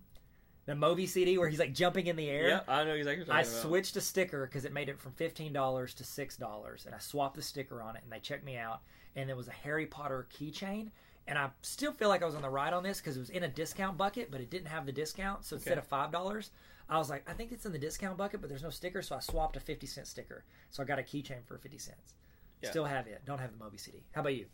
The 0.68 0.76
Moby 0.76 1.08
CD 1.08 1.38
where 1.38 1.50
he's 1.50 1.60
like 1.60 1.74
jumping 1.74 2.08
in 2.08 2.16
the 2.16 2.30
air. 2.30 2.48
Yeah, 2.48 2.60
I 2.68 2.84
know 2.84 2.94
exactly 2.94 3.26
what 3.26 3.36
I 3.36 3.42
about. 3.42 3.52
switched 3.52 3.96
a 3.96 4.02
sticker 4.02 4.46
because 4.46 4.64
it 4.64 4.72
made 4.72 4.90
it 4.90 5.00
from 5.00 5.12
fifteen 5.14 5.54
dollars 5.54 5.94
to 5.96 6.04
six 6.04 6.38
dollars, 6.38 6.86
and 6.86 6.94
I 6.94 7.00
swapped 7.00 7.36
the 7.36 7.42
sticker 7.42 7.82
on 7.82 7.96
it, 7.96 8.04
and 8.04 8.12
they 8.12 8.20
checked 8.20 8.46
me 8.46 8.58
out, 8.58 8.82
and 9.16 9.28
there 9.28 9.36
was 9.36 9.48
a 9.48 9.52
Harry 9.52 9.88
Potter 9.88 10.28
keychain, 10.32 10.92
and 11.28 11.38
I 11.38 11.50
still 11.62 11.92
feel 11.92 12.10
like 12.10 12.22
I 12.22 12.26
was 12.26 12.36
on 12.36 12.44
the 12.44 12.50
right 12.50 12.72
on 12.72 12.84
this 12.84 13.00
because 13.00 13.18
it 13.18 13.22
was 13.22 13.32
in 13.32 13.44
a 13.44 13.48
discount 13.48 13.98
bucket, 13.98 14.30
but 14.30 14.40
it 14.40 14.52
didn't 14.52 14.68
have 14.68 14.86
the 14.86 14.92
discount, 14.92 15.44
so 15.46 15.56
instead 15.56 15.80
of 15.80 15.88
five 15.88 16.12
dollars, 16.12 16.52
I 16.88 17.00
was 17.00 17.10
like, 17.10 17.28
I 17.28 17.34
think 17.34 17.52
it's 17.52 17.66
in 17.66 17.72
the 17.72 17.80
discount 17.80 18.18
bucket, 18.18 18.40
but 18.40 18.50
there's 18.50 18.64
no 18.64 18.70
sticker, 18.70 19.02
so 19.02 19.16
I 19.16 19.20
swapped 19.20 19.58
a 19.58 19.60
fifty 19.60 19.88
cent 19.88 20.06
sticker, 20.06 20.46
so 20.70 20.84
I 20.84 20.86
got 20.86 21.00
a 21.00 21.04
keychain 21.04 21.44
for 21.48 21.58
fifty 21.58 21.80
cents. 21.80 22.14
Yeah. 22.62 22.70
Still 22.70 22.86
have 22.86 23.08
it, 23.08 23.20
don't 23.26 23.40
have 23.40 23.52
the 23.52 23.64
Moby 23.64 23.80
CD. 23.80 24.04
How 24.12 24.22
about 24.22 24.36
you? 24.36 24.46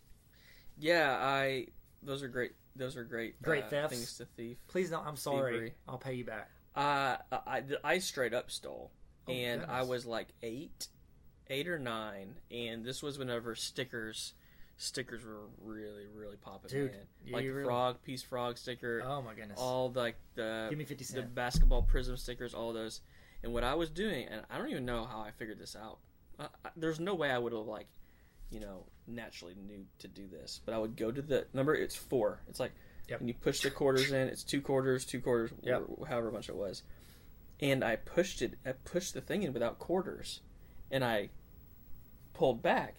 Yeah, 0.80 1.18
I. 1.20 1.68
Those 2.04 2.24
are 2.24 2.28
great. 2.28 2.52
Those 2.78 2.98
are 2.98 3.04
great. 3.04 3.42
Great 3.42 3.66
uh, 3.66 3.70
thefts. 3.70 3.96
things 3.96 4.18
to 4.18 4.26
thief. 4.26 4.58
Please 4.68 4.90
don't. 4.90 5.06
I'm 5.06 5.18
sorry. 5.18 5.52
Thievery. 5.54 5.74
I'll 5.88 5.98
pay 5.98 6.14
you 6.14 6.26
back. 6.26 6.50
Uh, 6.76 7.18
I, 7.32 7.64
I 7.84 7.98
straight 7.98 8.34
up 8.36 8.52
stole, 8.52 8.92
Oh, 9.28 9.32
and 9.32 9.66
I 9.68 9.82
was 9.82 10.06
like 10.06 10.28
eight, 10.44 10.88
eight 11.50 11.68
or 11.68 11.80
nine, 11.80 12.36
and 12.52 12.86
this 12.86 13.02
was 13.02 13.18
whenever 13.18 13.56
stickers, 13.56 14.36
stickers 14.78 15.26
were 15.26 15.48
really 15.60 16.06
really 16.16 16.36
popping. 16.38 16.70
Dude, 16.70 16.92
man. 16.92 17.34
like 17.34 17.46
really- 17.46 17.64
frog, 17.64 17.98
peace 18.04 18.22
frog 18.22 18.60
sticker, 18.60 19.02
Oh 19.04 19.24
my 19.24 19.34
goodness. 19.34 19.58
all 19.60 19.90
the, 19.90 20.00
like 20.00 20.18
the 20.36 20.68
Give 20.70 20.78
me 20.78 20.86
50 20.86 21.16
the 21.16 21.24
basketball 21.24 21.82
prism 21.82 22.16
stickers, 22.16 22.54
all 22.54 22.74
those. 22.74 23.02
And 23.44 23.54
what 23.54 23.64
I 23.64 23.74
was 23.74 23.90
doing, 23.90 24.28
and 24.28 24.42
I 24.50 24.58
don't 24.60 24.70
even 24.70 24.86
know 24.86 25.06
how 25.06 25.22
I 25.22 25.32
figured 25.32 25.58
this 25.60 25.76
out. 25.76 26.00
There's 26.76 27.00
no 27.00 27.16
way 27.16 27.32
I 27.32 27.40
would 27.40 27.54
have 27.54 27.66
like, 27.66 27.88
you 28.52 28.60
know, 28.60 28.86
naturally 29.08 29.56
knew 29.56 29.86
to 30.00 30.08
do 30.08 30.28
this. 30.28 30.62
But 30.66 30.74
I 30.76 30.78
would 30.78 30.96
go 30.96 31.12
to 31.12 31.22
the 31.22 31.48
number. 31.54 31.74
It's 31.74 31.96
four. 31.96 32.42
It's 32.50 32.60
like 32.60 32.74
Yep. 33.08 33.20
when 33.22 33.28
you 33.30 33.34
push 33.34 33.62
the 33.62 33.72
quarters 33.72 34.12
in. 34.12 34.28
It's 34.28 34.44
two 34.44 34.62
quarters, 34.62 35.06
two 35.06 35.22
quarters, 35.22 35.52
Yep. 35.64 35.84
however 36.10 36.32
much 36.32 36.50
it 36.50 36.56
was. 36.56 36.84
And 37.60 37.84
I 37.84 37.96
pushed 37.96 38.42
it. 38.42 38.56
I 38.66 38.74
pushed 38.74 39.14
the 39.14 39.22
thing 39.22 39.44
in 39.44 39.54
without 39.54 39.80
quarters, 39.80 40.42
and 40.92 41.04
I 41.06 41.30
pulled 42.34 42.62
back, 42.62 42.98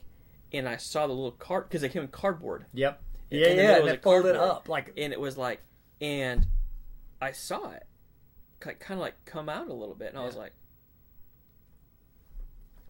and 0.52 0.68
I 0.68 0.76
saw 0.78 1.06
the 1.06 1.12
little 1.12 1.30
card 1.32 1.68
because 1.68 1.82
they 1.82 1.88
came 1.88 2.02
in 2.02 2.08
cardboard 2.08 2.66
Yep. 2.72 3.02
in 3.30 3.38
Yeah, 3.38 3.48
the 3.50 3.54
yeah. 3.54 3.74
And 3.76 3.84
was 3.84 3.92
it 3.92 4.02
folded 4.02 4.34
up 4.36 4.68
like 4.68 4.92
and 4.96 5.12
it 5.12 5.20
was 5.20 5.36
like, 5.36 5.60
and 6.00 6.46
I 7.20 7.32
saw 7.32 7.70
it, 7.72 7.86
kind 8.60 8.76
of 8.90 8.98
like 8.98 9.24
come 9.26 9.48
out 9.48 9.68
a 9.68 9.74
little 9.74 9.94
bit, 9.94 10.08
and 10.08 10.18
I 10.18 10.24
was 10.24 10.36
like, 10.36 10.54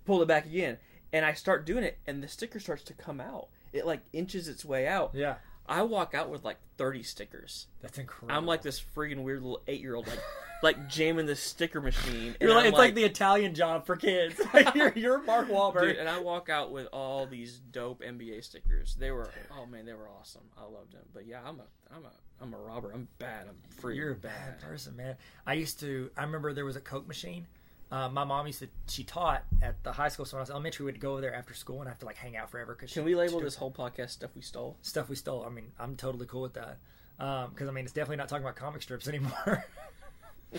pulled 0.06 0.22
it 0.22 0.28
back 0.28 0.46
again, 0.46 0.78
and 1.12 1.24
I 1.24 1.32
start 1.32 1.66
doing 1.66 1.84
it, 1.84 1.98
and 2.06 2.22
the 2.22 2.28
sticker 2.28 2.60
starts 2.60 2.82
to 2.84 2.94
come 2.94 3.20
out. 3.20 3.48
It 3.72 3.86
like 3.86 4.00
inches 4.12 4.48
its 4.48 4.64
way 4.64 4.86
out. 4.86 5.10
yeah. 5.14 5.36
I 5.70 5.82
walk 5.82 6.14
out 6.14 6.30
with 6.30 6.44
like 6.44 6.56
thirty 6.78 7.02
stickers. 7.02 7.66
That's 7.82 7.98
incredible. 7.98 8.34
I'm 8.34 8.46
like 8.46 8.62
this 8.62 8.82
freaking 8.96 9.22
weird 9.22 9.42
little 9.42 9.60
eight 9.66 9.82
year 9.82 9.94
old, 9.96 10.06
like 10.06 10.20
like 10.62 10.88
jamming 10.88 11.26
the 11.26 11.36
sticker 11.36 11.82
machine. 11.82 12.34
You're 12.40 12.54
like, 12.54 12.60
I'm 12.60 12.68
it's 12.68 12.78
like, 12.78 12.94
the 12.94 13.04
Italian 13.04 13.54
job 13.54 13.84
for 13.84 13.94
kids. 13.96 14.40
Like, 14.54 14.74
you're, 14.74 14.92
you're 14.96 15.22
Mark 15.22 15.48
Wahlberg. 15.48 15.80
Dude, 15.82 15.96
and 15.96 16.08
I 16.08 16.20
walk 16.20 16.48
out 16.48 16.72
with 16.72 16.88
all 16.90 17.26
these 17.26 17.60
dope 17.70 18.00
NBA 18.00 18.42
stickers. 18.42 18.96
They 18.98 19.10
were, 19.10 19.30
oh 19.56 19.66
man, 19.66 19.84
they 19.84 19.92
were 19.92 20.08
awesome. 20.08 20.44
I 20.56 20.62
loved 20.62 20.92
them. 20.94 21.04
But 21.12 21.26
yeah, 21.26 21.40
I'm 21.44 21.60
a, 21.60 21.94
I'm 21.94 22.04
a, 22.04 22.12
I'm 22.40 22.54
a 22.54 22.58
robber. 22.58 22.90
I'm 22.92 23.06
bad. 23.18 23.46
I'm 23.46 23.56
free. 23.76 23.96
You're 23.96 24.12
a 24.12 24.16
bad 24.16 24.60
person, 24.60 24.96
man. 24.96 25.16
I 25.46 25.52
used 25.52 25.80
to. 25.80 26.10
I 26.16 26.22
remember 26.22 26.54
there 26.54 26.64
was 26.64 26.76
a 26.76 26.80
Coke 26.80 27.06
machine. 27.06 27.46
Uh, 27.90 28.08
my 28.08 28.24
mom 28.24 28.46
used 28.46 28.58
to. 28.60 28.68
She 28.88 29.02
taught 29.04 29.44
at 29.62 29.82
the 29.82 29.92
high 29.92 30.08
school, 30.08 30.26
so 30.26 30.36
when 30.36 30.40
I 30.40 30.42
was 30.42 30.50
elementary, 30.50 30.84
we'd 30.86 31.00
go 31.00 31.12
over 31.12 31.20
there 31.22 31.34
after 31.34 31.54
school 31.54 31.80
and 31.80 31.88
have 31.88 31.98
to 32.00 32.06
like 32.06 32.16
hang 32.16 32.36
out 32.36 32.50
forever. 32.50 32.74
Cause 32.74 32.92
Can 32.92 33.02
she- 33.02 33.06
we 33.06 33.14
label 33.14 33.40
this 33.40 33.54
whole 33.56 33.70
podcast 33.72 34.10
stuff 34.10 34.30
we 34.34 34.42
stole? 34.42 34.76
stuff 34.82 35.08
we 35.08 35.16
stole? 35.16 35.44
I 35.44 35.48
mean, 35.48 35.72
I'm 35.78 35.96
totally 35.96 36.26
cool 36.26 36.42
with 36.42 36.54
that. 36.54 36.78
Because 37.16 37.68
I 37.68 37.72
mean, 37.72 37.84
it's 37.84 37.92
definitely 37.94 38.16
not 38.18 38.28
talking 38.28 38.44
about 38.44 38.56
comic 38.56 38.82
strips 38.82 39.08
anymore. 39.08 39.64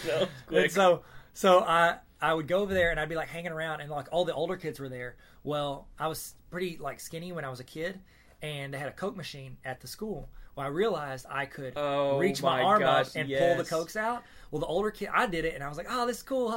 No, 0.08 0.28
And 0.52 0.72
so 0.72 1.02
so 1.34 1.62
I 1.62 1.98
I 2.22 2.32
would 2.34 2.48
go 2.48 2.60
over 2.60 2.74
there 2.76 2.92
and 2.92 3.00
I'd 3.00 3.10
be 3.10 3.16
like 3.16 3.28
hanging 3.30 3.52
around 3.52 3.82
and 3.82 3.90
like 3.90 4.08
all 4.12 4.24
the 4.24 4.34
older 4.36 4.56
kids 4.56 4.80
were 4.80 4.88
there. 4.90 5.16
Well, 5.44 5.88
I 5.98 6.08
was 6.08 6.36
pretty 6.52 6.78
like 6.80 7.00
skinny 7.00 7.32
when 7.32 7.44
I 7.44 7.50
was 7.50 7.60
a 7.60 7.64
kid 7.64 8.00
and 8.42 8.72
they 8.72 8.78
had 8.78 8.88
a 8.90 8.92
Coke 8.92 9.18
machine 9.18 9.58
at 9.66 9.82
the 9.82 9.88
school. 9.88 10.30
Well, 10.60 10.68
I 10.68 10.72
realized 10.72 11.26
I 11.30 11.46
could 11.46 11.72
Oh, 11.78 12.18
reach 12.18 12.44
my, 12.44 12.58
my 12.58 12.64
arm 12.64 12.80
gosh, 12.82 13.08
up 13.08 13.16
and 13.16 13.30
pull 13.30 13.56
the 13.56 13.64
Cokes 13.64 13.96
out. 13.96 14.24
Well, 14.52 14.60
the 14.60 14.66
older 14.66 14.92
kid, 14.92 15.08
I 15.14 15.26
did 15.26 15.46
it 15.46 15.56
and 15.56 15.64
I 15.64 15.70
was 15.70 15.78
like, 15.78 15.88
oh, 15.90 16.06
this 16.06 16.18
is 16.18 16.24
cool. 16.24 16.50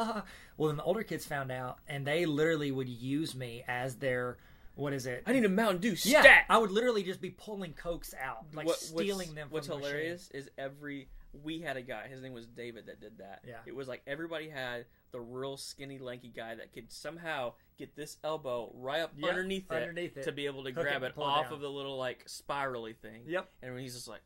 well, 0.56 0.68
then 0.68 0.76
the 0.76 0.82
older 0.82 1.04
kids 1.04 1.24
found 1.24 1.52
out 1.52 1.78
and 1.86 2.04
they 2.04 2.26
literally 2.26 2.72
would 2.72 2.88
use 2.88 3.36
me 3.36 3.62
as 3.68 3.94
their, 3.94 4.38
what 4.74 4.92
is 4.92 5.06
it? 5.06 5.22
I 5.24 5.32
need 5.32 5.44
a 5.44 5.48
Mountain 5.48 5.80
Dew 5.82 5.94
yeah, 6.02 6.20
stat. 6.22 6.46
I 6.50 6.58
would 6.58 6.72
literally 6.72 7.04
just 7.04 7.20
be 7.20 7.30
pulling 7.30 7.74
Cokes 7.74 8.12
out, 8.20 8.44
like 8.54 8.66
What- 8.66 8.78
stealing 8.80 9.34
them 9.36 9.46
from 9.48 9.54
What's 9.54 9.68
the 9.68 9.76
machine. 9.76 9.88
hilarious 9.90 10.30
is 10.32 10.50
every 10.58 11.06
we 11.44 11.60
had 11.60 11.76
a 11.78 11.82
guy. 11.82 12.08
His 12.08 12.20
name 12.20 12.34
was 12.34 12.46
David 12.46 12.86
that 12.86 13.00
did 13.00 13.18
that. 13.18 13.42
Yeah. 13.46 13.54
It 13.66 13.74
was 13.74 13.88
like 13.88 14.02
everybody 14.06 14.48
had 14.50 14.84
the 15.12 15.20
real 15.20 15.56
skinny, 15.56 15.98
lanky 15.98 16.28
guy 16.28 16.56
that 16.56 16.72
could 16.74 16.92
somehow 16.92 17.54
get 17.86 17.96
this 17.96 18.16
elbow 18.22 18.70
right 18.74 19.00
up 19.00 19.12
Yep, 19.16 19.28
underneath, 19.28 19.70
underneath 19.70 20.16
it. 20.16 20.22
to 20.24 20.32
be 20.32 20.46
able 20.46 20.62
to 20.64 20.70
Hook 20.70 20.82
grab 20.84 21.02
it 21.02 21.06
it 21.16 21.18
off 21.20 21.44
down. 21.46 21.54
of 21.54 21.60
the 21.60 21.68
little 21.70 21.96
like 21.96 22.22
spirally 22.26 22.92
thing. 22.94 23.22
Yep. 23.26 23.48
And 23.62 23.74
when 23.74 23.82
he's 23.82 23.94
just 23.94 24.08
like, 24.08 24.20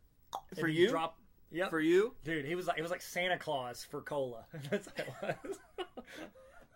for 0.59 0.69
you, 0.69 0.89
drop. 0.91 1.19
Yep. 1.53 1.71
for 1.71 1.81
you. 1.81 2.15
Dude, 2.25 2.45
he 2.45 2.55
was 2.55 2.67
like 2.67 2.79
it 2.79 2.83
was 2.83 2.91
like 2.91 3.01
Santa 3.03 3.39
Claus 3.39 3.85
for 3.89 4.03
cola. 4.03 4.45
That's 4.71 4.89
what 4.89 4.99
it 5.31 5.37
was. 5.45 5.59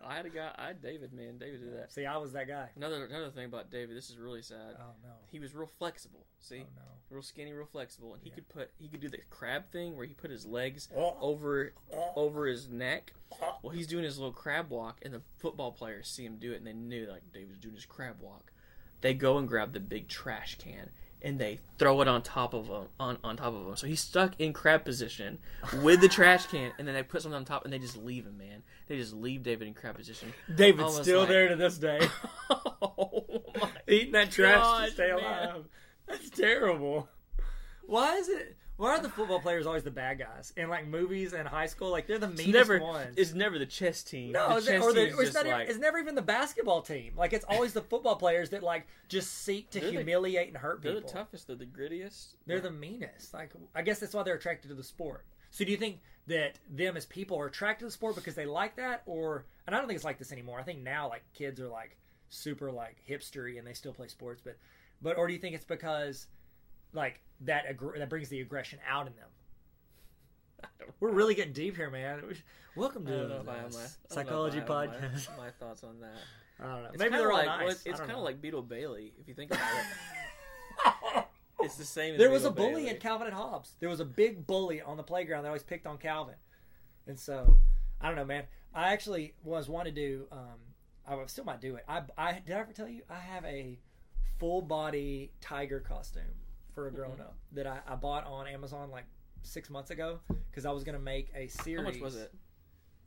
I 0.05 0.15
had 0.15 0.25
a 0.25 0.29
guy. 0.29 0.51
I 0.57 0.67
had 0.67 0.81
David. 0.81 1.13
Man, 1.13 1.37
David 1.37 1.61
did 1.61 1.77
that. 1.77 1.91
See, 1.91 2.05
I 2.05 2.17
was 2.17 2.33
that 2.33 2.47
guy. 2.47 2.69
Another 2.75 3.05
another 3.05 3.29
thing 3.29 3.45
about 3.45 3.69
David. 3.71 3.95
This 3.95 4.09
is 4.09 4.17
really 4.17 4.41
sad. 4.41 4.75
Oh 4.79 4.93
no. 5.03 5.09
He 5.31 5.39
was 5.39 5.53
real 5.53 5.67
flexible. 5.77 6.25
See, 6.39 6.59
Oh 6.61 6.69
no. 6.75 6.81
real 7.09 7.21
skinny, 7.23 7.51
real 7.53 7.65
flexible, 7.65 8.13
and 8.13 8.21
he 8.23 8.29
Yeah. 8.29 8.35
could 8.35 8.49
put 8.49 8.71
he 8.79 8.87
could 8.87 8.99
do 9.01 9.09
the 9.09 9.19
crab 9.29 9.71
thing 9.71 9.95
where 9.95 10.05
he 10.05 10.13
put 10.13 10.31
his 10.31 10.45
legs 10.45 10.87
Oh. 10.95 11.17
over 11.21 11.73
oh. 11.93 12.11
over 12.15 12.47
his 12.47 12.67
neck. 12.69 13.13
Oh. 13.41 13.57
Well, 13.63 13.73
he's 13.73 13.87
doing 13.87 14.03
his 14.03 14.17
little 14.17 14.33
crab 14.33 14.69
walk, 14.69 14.99
and 15.03 15.13
the 15.13 15.21
football 15.37 15.71
players 15.71 16.07
see 16.07 16.25
him 16.25 16.37
do 16.37 16.51
it, 16.51 16.57
and 16.57 16.67
they 16.67 16.73
knew 16.73 17.05
like 17.07 17.31
David's 17.33 17.59
doing 17.59 17.75
his 17.75 17.85
crab 17.85 18.19
walk. 18.19 18.51
They 19.01 19.13
go 19.13 19.37
and 19.37 19.47
grab 19.47 19.73
the 19.73 19.79
big 19.79 20.07
trash 20.07 20.57
can 20.57 20.91
and 21.21 21.39
they 21.39 21.59
throw 21.77 22.01
it 22.01 22.07
on 22.07 22.21
top 22.21 22.53
of 22.53 22.67
him 22.67 22.87
on, 22.99 23.17
on 23.23 23.37
top 23.37 23.53
of 23.53 23.67
him. 23.67 23.75
So 23.75 23.87
he's 23.87 23.99
stuck 23.99 24.39
in 24.39 24.53
crab 24.53 24.83
position 24.85 25.39
with 25.81 26.01
the 26.01 26.07
trash 26.07 26.47
can, 26.47 26.71
and 26.77 26.87
then 26.87 26.95
they 26.95 27.03
put 27.03 27.21
something 27.21 27.35
on 27.37 27.45
top, 27.45 27.63
and 27.63 27.73
they 27.73 27.79
just 27.79 27.97
leave 27.97 28.25
him, 28.25 28.37
man. 28.37 28.63
They 28.87 28.97
just 28.97 29.13
leave 29.13 29.43
David 29.43 29.67
in 29.67 29.73
crab 29.73 29.97
position. 29.97 30.33
David's 30.53 30.95
still 31.01 31.19
like- 31.21 31.29
there 31.29 31.49
to 31.49 31.55
this 31.55 31.77
day, 31.77 31.99
oh 32.49 33.25
my 33.59 33.69
eating 33.87 34.13
that 34.13 34.31
trash 34.31 34.87
to 34.87 34.93
stay 34.93 35.07
man. 35.07 35.19
alive. 35.19 35.65
That's 36.07 36.29
terrible. 36.29 37.07
Why 37.85 38.15
is 38.15 38.29
it? 38.29 38.57
Why 38.81 38.95
are 38.95 38.99
the 38.99 39.09
football 39.09 39.39
players 39.39 39.67
always 39.67 39.83
the 39.83 39.91
bad 39.91 40.17
guys 40.17 40.51
in 40.57 40.67
like 40.67 40.87
movies 40.87 41.33
and 41.33 41.47
high 41.47 41.67
school? 41.67 41.91
Like 41.91 42.07
they're 42.07 42.17
the 42.17 42.27
meanest 42.27 42.47
It's 42.47 42.53
never 42.55 42.79
ones. 42.79 43.13
it's 43.15 43.33
never 43.35 43.59
the 43.59 43.67
chess 43.67 44.01
team. 44.01 44.31
No, 44.31 44.49
the 44.49 44.57
it's, 44.57 44.65
chess 44.65 44.81
or 44.81 44.91
the, 44.91 45.05
team 45.05 45.19
or 45.19 45.21
it's, 45.21 45.35
not 45.35 45.45
even, 45.45 45.61
it's 45.61 45.77
never 45.77 45.99
even 45.99 46.15
the 46.15 46.23
basketball 46.23 46.81
team. 46.81 47.13
Like 47.15 47.31
it's 47.31 47.45
always 47.47 47.73
the 47.73 47.83
football 47.83 48.15
players 48.15 48.49
that 48.49 48.63
like 48.63 48.87
just 49.07 49.43
seek 49.43 49.69
to 49.69 49.79
They're 49.79 49.91
the- 49.91 49.97
humiliate 49.97 50.47
and 50.47 50.57
hurt 50.57 50.81
people. 50.81 50.93
they're 50.93 51.01
the 51.01 51.07
toughest, 51.07 51.45
they're 51.45 51.55
the 51.55 51.67
grittiest. 51.67 52.33
They're 52.47 52.59
the 52.59 52.71
meanest. 52.71 53.35
Like 53.35 53.51
I 53.75 53.83
guess 53.83 53.99
that's 53.99 54.15
why 54.15 54.23
they're 54.23 54.33
attracted 54.33 54.69
to 54.69 54.73
the 54.73 54.83
sport. 54.83 55.27
So 55.51 55.63
do 55.63 55.69
you 55.69 55.77
think 55.77 55.99
that 56.25 56.57
them 56.67 56.97
as 56.97 57.05
people 57.05 57.37
are 57.37 57.45
attracted 57.45 57.81
to 57.81 57.85
the 57.85 57.91
sport 57.91 58.15
because 58.15 58.33
they 58.33 58.47
like 58.47 58.77
that, 58.77 59.03
or 59.05 59.45
and 59.67 59.75
I 59.75 59.77
don't 59.77 59.87
think 59.89 59.97
it's 59.97 60.05
like 60.05 60.17
this 60.17 60.31
anymore. 60.31 60.59
I 60.59 60.63
think 60.63 60.79
now 60.79 61.07
like 61.07 61.21
kids 61.35 61.59
are 61.59 61.67
like 61.67 61.97
super 62.29 62.71
like 62.71 62.97
hipstery 63.07 63.59
and 63.59 63.67
they 63.67 63.73
still 63.73 63.93
play 63.93 64.07
sports, 64.07 64.41
but 64.43 64.57
but 65.03 65.17
or 65.19 65.27
do 65.27 65.33
you 65.33 65.39
think 65.39 65.53
it's 65.53 65.65
because 65.65 66.25
like 66.93 67.21
that 67.41 67.65
aggr- 67.67 67.97
that 67.97 68.09
brings 68.09 68.29
the 68.29 68.41
aggression 68.41 68.79
out 68.87 69.07
in 69.07 69.13
them? 69.15 69.29
We're 70.99 71.11
really 71.11 71.35
getting 71.35 71.53
deep 71.53 71.75
here, 71.75 71.89
man. 71.89 72.21
Welcome 72.75 73.05
to 73.05 73.11
the 73.11 73.39
if 73.41 73.47
I 73.49 73.51
my 73.53 73.61
don't 73.61 73.71
know 73.73 73.79
if 73.79 73.97
psychology 74.09 74.57
I 74.57 74.59
have 74.61 74.69
my- 74.69 74.87
podcast. 74.87 75.37
My, 75.37 75.49
thoughts 75.59 75.83
on 75.83 75.99
that. 76.01 76.17
I 76.59 76.63
don't 76.73 76.83
know. 76.83 76.89
It's 76.89 76.99
Maybe 76.99 77.17
they're 77.17 77.31
all 77.31 77.37
like 77.37 77.47
nice. 77.47 77.59
well, 77.59 77.75
I 77.85 77.89
it's 77.89 77.99
kind 77.99 78.11
of 78.11 78.19
like 78.19 78.41
Beetle 78.41 78.61
Bailey 78.61 79.13
if 79.19 79.27
you 79.27 79.33
think 79.33 79.51
about 79.51 79.61
it. 81.17 81.25
it's 81.61 81.75
the 81.75 81.85
same. 81.85 82.13
As 82.13 82.19
There 82.19 82.29
was 82.29 82.43
Beetle 82.43 82.51
a 82.51 82.55
bully 82.55 82.81
Bailey. 82.83 82.87
in 82.89 82.97
Calvin 82.97 83.27
and 83.27 83.35
Hobbes. 83.35 83.73
There 83.79 83.89
was 83.89 83.99
a 83.99 84.05
big 84.05 84.45
bully 84.45 84.81
on 84.81 84.95
the 84.97 85.03
playground 85.03 85.43
that 85.43 85.47
always 85.49 85.63
picked 85.63 85.87
on 85.87 85.97
Calvin, 85.97 86.35
and 87.07 87.19
so 87.19 87.57
I 87.99 88.07
don't 88.07 88.15
know, 88.15 88.25
man. 88.25 88.43
I 88.73 88.93
actually 88.93 89.33
was 89.43 89.67
wanting 89.67 89.95
to 89.95 90.01
do. 90.01 90.27
Um, 90.31 90.59
I 91.07 91.17
still 91.25 91.43
might 91.45 91.61
do 91.61 91.75
it. 91.75 91.83
I, 91.89 92.03
I 92.17 92.33
did 92.45 92.55
I 92.55 92.59
ever 92.59 92.71
tell 92.73 92.87
you 92.87 93.01
I 93.09 93.19
have 93.19 93.43
a 93.43 93.79
full 94.39 94.61
body 94.61 95.31
tiger 95.41 95.79
costume 95.79 96.23
for 96.73 96.87
a 96.87 96.89
mm-hmm. 96.89 96.97
grown 96.97 97.21
up 97.21 97.35
that 97.53 97.67
I, 97.67 97.79
I 97.87 97.95
bought 97.95 98.25
on 98.25 98.47
Amazon 98.47 98.89
like 98.91 99.05
six 99.43 99.69
months 99.69 99.91
ago 99.91 100.19
because 100.49 100.65
I 100.65 100.71
was 100.71 100.83
gonna 100.83 100.99
make 100.99 101.29
a 101.35 101.47
series. 101.47 101.85
How 101.85 101.91
much 101.91 101.99
was 101.99 102.15
it? 102.15 102.33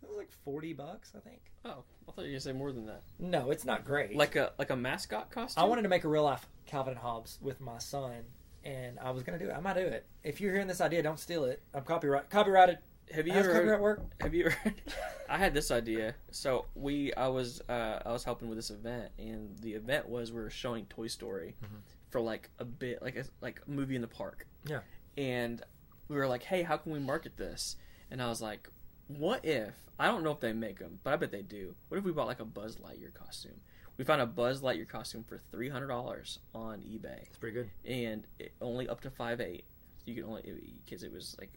It 0.02 0.08
was 0.08 0.18
like 0.18 0.30
forty 0.44 0.72
bucks, 0.72 1.12
I 1.16 1.20
think. 1.20 1.40
Oh, 1.64 1.82
I 2.08 2.12
thought 2.12 2.22
you 2.22 2.22
were 2.22 2.28
gonna 2.28 2.40
say 2.40 2.52
more 2.52 2.72
than 2.72 2.86
that. 2.86 3.02
No, 3.18 3.50
it's 3.50 3.64
not 3.64 3.84
great. 3.84 4.16
Like 4.16 4.36
a 4.36 4.52
like 4.58 4.70
a 4.70 4.76
mascot 4.76 5.30
costume. 5.30 5.62
I 5.62 5.66
wanted 5.66 5.82
to 5.82 5.88
make 5.88 6.04
a 6.04 6.08
real 6.08 6.24
life 6.24 6.46
Calvin 6.66 6.92
and 6.92 7.00
Hobbes 7.00 7.38
with 7.40 7.60
my 7.60 7.78
son, 7.78 8.24
and 8.64 8.98
I 8.98 9.10
was 9.10 9.22
gonna 9.22 9.38
do 9.38 9.48
it. 9.48 9.54
I 9.56 9.60
might 9.60 9.74
do 9.74 9.80
it. 9.80 10.06
If 10.22 10.40
you're 10.40 10.52
hearing 10.52 10.68
this 10.68 10.80
idea, 10.80 11.02
don't 11.02 11.18
steal 11.18 11.44
it. 11.44 11.62
I'm 11.72 11.84
copyright 11.84 12.30
copyrighted. 12.30 12.78
Have 13.12 13.26
you 13.26 13.32
How's 13.32 13.46
ever 13.46 13.78
work? 13.80 14.02
Have 14.20 14.34
you 14.34 14.46
ever? 14.46 14.56
I 15.28 15.38
had 15.38 15.54
this 15.54 15.70
idea. 15.70 16.14
So 16.30 16.66
we, 16.74 17.12
I 17.14 17.28
was, 17.28 17.60
uh, 17.68 18.00
I 18.04 18.12
was 18.12 18.24
helping 18.24 18.48
with 18.48 18.58
this 18.58 18.70
event, 18.70 19.10
and 19.18 19.56
the 19.58 19.74
event 19.74 20.08
was 20.08 20.32
we 20.32 20.40
were 20.40 20.50
showing 20.50 20.86
Toy 20.86 21.06
Story 21.08 21.54
Mhm. 21.62 21.80
for 22.10 22.20
like 22.20 22.50
a 22.58 22.64
bit, 22.64 23.02
like 23.02 23.16
a 23.16 23.24
like 23.40 23.60
a 23.66 23.70
movie 23.70 23.94
in 23.96 24.00
the 24.02 24.08
park. 24.08 24.46
Yeah. 24.66 24.80
And 25.16 25.62
we 26.08 26.16
were 26.16 26.26
like, 26.26 26.42
hey, 26.42 26.62
how 26.62 26.76
can 26.76 26.92
we 26.92 26.98
market 26.98 27.36
this? 27.36 27.76
And 28.10 28.20
I 28.22 28.28
was 28.28 28.40
like, 28.42 28.68
what 29.08 29.44
if 29.44 29.74
I 29.98 30.06
don't 30.06 30.24
know 30.24 30.32
if 30.32 30.40
they 30.40 30.52
make 30.52 30.78
them, 30.78 30.98
but 31.04 31.12
I 31.12 31.16
bet 31.16 31.30
they 31.30 31.42
do. 31.42 31.74
What 31.88 31.98
if 31.98 32.04
we 32.04 32.12
bought 32.12 32.26
like 32.26 32.40
a 32.40 32.44
Buzz 32.44 32.76
Lightyear 32.76 33.12
costume? 33.14 33.60
We 33.96 34.04
found 34.04 34.20
a 34.22 34.26
Buzz 34.26 34.60
Lightyear 34.60 34.88
costume 34.88 35.24
for 35.24 35.38
three 35.52 35.68
hundred 35.68 35.86
dollars 35.88 36.40
on 36.54 36.80
eBay, 36.80 37.22
It's 37.26 37.36
pretty 37.38 37.54
good. 37.54 37.70
and 37.84 38.26
it, 38.40 38.52
only 38.60 38.88
up 38.88 39.00
to 39.02 39.10
five 39.10 39.40
eight. 39.40 39.64
You 40.04 40.14
could 40.16 40.24
only 40.24 40.72
because 40.84 41.02
it 41.04 41.12
was 41.12 41.36
like 41.38 41.52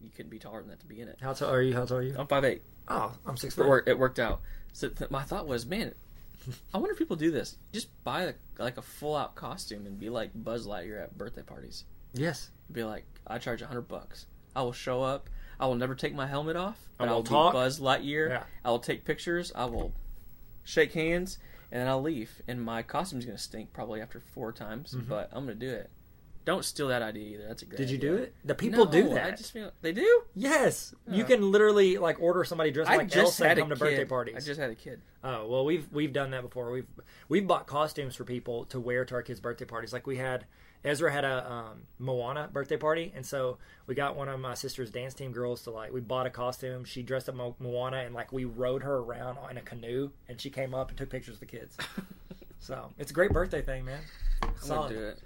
you 0.00 0.10
couldn't 0.10 0.30
be 0.30 0.38
taller 0.38 0.60
than 0.60 0.70
that 0.70 0.80
to 0.80 0.86
be 0.86 1.00
in 1.00 1.08
it. 1.08 1.18
How 1.20 1.32
tall 1.32 1.50
are 1.50 1.62
you? 1.62 1.74
How 1.74 1.84
tall 1.84 1.98
are 1.98 2.02
you? 2.02 2.14
I'm 2.18 2.26
five 2.26 2.44
eight. 2.44 2.62
Oh, 2.88 3.12
I'm 3.26 3.36
six 3.36 3.56
It 3.58 3.66
worked, 3.66 3.88
it 3.88 3.98
worked 3.98 4.18
out. 4.18 4.40
So 4.72 4.88
th- 4.88 5.10
my 5.10 5.22
thought 5.22 5.46
was, 5.46 5.66
man, 5.66 5.94
I 6.72 6.78
wonder 6.78 6.92
if 6.92 6.98
people 6.98 7.16
do 7.16 7.30
this. 7.30 7.56
Just 7.72 7.88
buy 8.04 8.22
a, 8.22 8.34
like 8.58 8.78
a 8.78 8.82
full 8.82 9.14
out 9.16 9.34
costume 9.34 9.86
and 9.86 9.98
be 9.98 10.08
like 10.08 10.30
Buzz 10.34 10.66
Lightyear 10.66 11.02
at 11.02 11.18
birthday 11.18 11.42
parties. 11.42 11.84
Yes. 12.14 12.50
Be 12.72 12.84
like, 12.84 13.04
I 13.26 13.38
charge 13.38 13.60
a 13.60 13.66
hundred 13.66 13.88
bucks. 13.88 14.26
I 14.56 14.62
will 14.62 14.72
show 14.72 15.02
up. 15.02 15.28
I 15.60 15.66
will 15.66 15.74
never 15.74 15.94
take 15.94 16.14
my 16.14 16.26
helmet 16.26 16.56
off. 16.56 16.78
I 16.98 17.04
But 17.04 17.08
will 17.08 17.16
will 17.16 17.22
talk. 17.24 17.52
be 17.52 17.56
Buzz 17.58 17.80
Lightyear. 17.80 18.28
Yeah. 18.30 18.42
I 18.64 18.70
will 18.70 18.78
take 18.78 19.04
pictures. 19.04 19.52
I 19.54 19.64
will 19.66 19.92
shake 20.64 20.92
hands, 20.92 21.38
and 21.72 21.80
then 21.80 21.88
I'll 21.88 22.00
leave. 22.02 22.40
And 22.46 22.62
my 22.62 22.82
costume's 22.82 23.24
gonna 23.26 23.36
stink 23.38 23.72
probably 23.72 24.00
after 24.00 24.20
four 24.20 24.52
times, 24.52 24.94
Mhm. 24.94 25.08
but 25.08 25.28
I'm 25.32 25.44
gonna 25.44 25.54
do 25.56 25.70
it. 25.70 25.90
Don't 26.48 26.64
steal 26.64 26.88
that 26.88 27.02
idea 27.02 27.34
either. 27.34 27.46
That's 27.46 27.60
a 27.62 27.66
great. 27.66 27.76
Did 27.76 27.90
you 27.90 27.98
idea. 27.98 28.10
do 28.10 28.16
it? 28.16 28.34
The 28.42 28.54
people 28.54 28.86
No, 28.86 28.90
do 28.90 29.08
that. 29.10 29.26
I 29.26 29.30
just 29.36 29.52
feel 29.52 29.70
they 29.82 29.92
do. 29.92 30.22
Yes. 30.34 30.94
You 31.06 31.24
Oh. 31.24 31.26
can 31.26 31.52
literally 31.52 31.98
like 31.98 32.18
order 32.22 32.42
somebody 32.42 32.70
dressed 32.70 32.90
I 32.90 32.96
like 32.96 33.14
Elsa 33.14 33.46
and 33.46 33.58
come 33.58 33.68
to 33.68 33.74
kid. 33.74 33.78
birthday 33.80 34.04
parties. 34.06 34.34
I 34.34 34.40
just 34.40 34.58
had 34.58 34.70
a 34.70 34.74
kid. 34.74 35.02
Oh 35.22 35.46
well, 35.46 35.66
we've 35.66 35.86
we've 35.92 36.14
done 36.14 36.30
that 36.30 36.40
before. 36.40 36.70
We've 36.70 36.86
we've 37.28 37.46
bought 37.46 37.66
costumes 37.66 38.16
for 38.16 38.24
people 38.24 38.64
to 38.66 38.80
wear 38.80 39.04
to 39.04 39.14
our 39.16 39.22
kids' 39.22 39.40
birthday 39.40 39.66
parties. 39.66 39.92
Like 39.92 40.06
we 40.06 40.16
had 40.16 40.46
Ezra 40.84 41.12
had 41.12 41.26
a 41.26 41.52
um, 41.52 41.82
Moana 41.98 42.48
birthday 42.50 42.78
party, 42.78 43.12
and 43.14 43.26
so 43.26 43.58
we 43.86 43.94
got 43.94 44.16
one 44.16 44.30
of 44.30 44.40
my 44.40 44.54
sister's 44.54 44.90
dance 44.90 45.12
team 45.12 45.32
girls 45.32 45.64
to 45.64 45.70
like. 45.70 45.92
We 45.92 46.00
bought 46.00 46.26
a 46.26 46.30
costume. 46.30 46.84
She 46.86 47.02
dressed 47.02 47.28
up 47.28 47.34
Mo- 47.34 47.56
Moana, 47.58 47.98
and 47.98 48.14
like 48.14 48.32
we 48.32 48.46
rode 48.46 48.84
her 48.84 48.96
around 48.96 49.36
in 49.50 49.58
a 49.58 49.60
canoe, 49.60 50.12
and 50.28 50.40
she 50.40 50.48
came 50.48 50.72
up 50.72 50.88
and 50.88 50.96
took 50.96 51.10
pictures 51.10 51.34
of 51.34 51.40
the 51.40 51.46
kids. 51.46 51.76
so 52.58 52.90
it's 52.96 53.10
a 53.10 53.14
great 53.14 53.32
birthday 53.32 53.60
thing, 53.60 53.84
man. 53.84 54.00
I'm 54.42 54.50
gonna 54.66 54.94
do 54.94 55.02
it. 55.02 55.18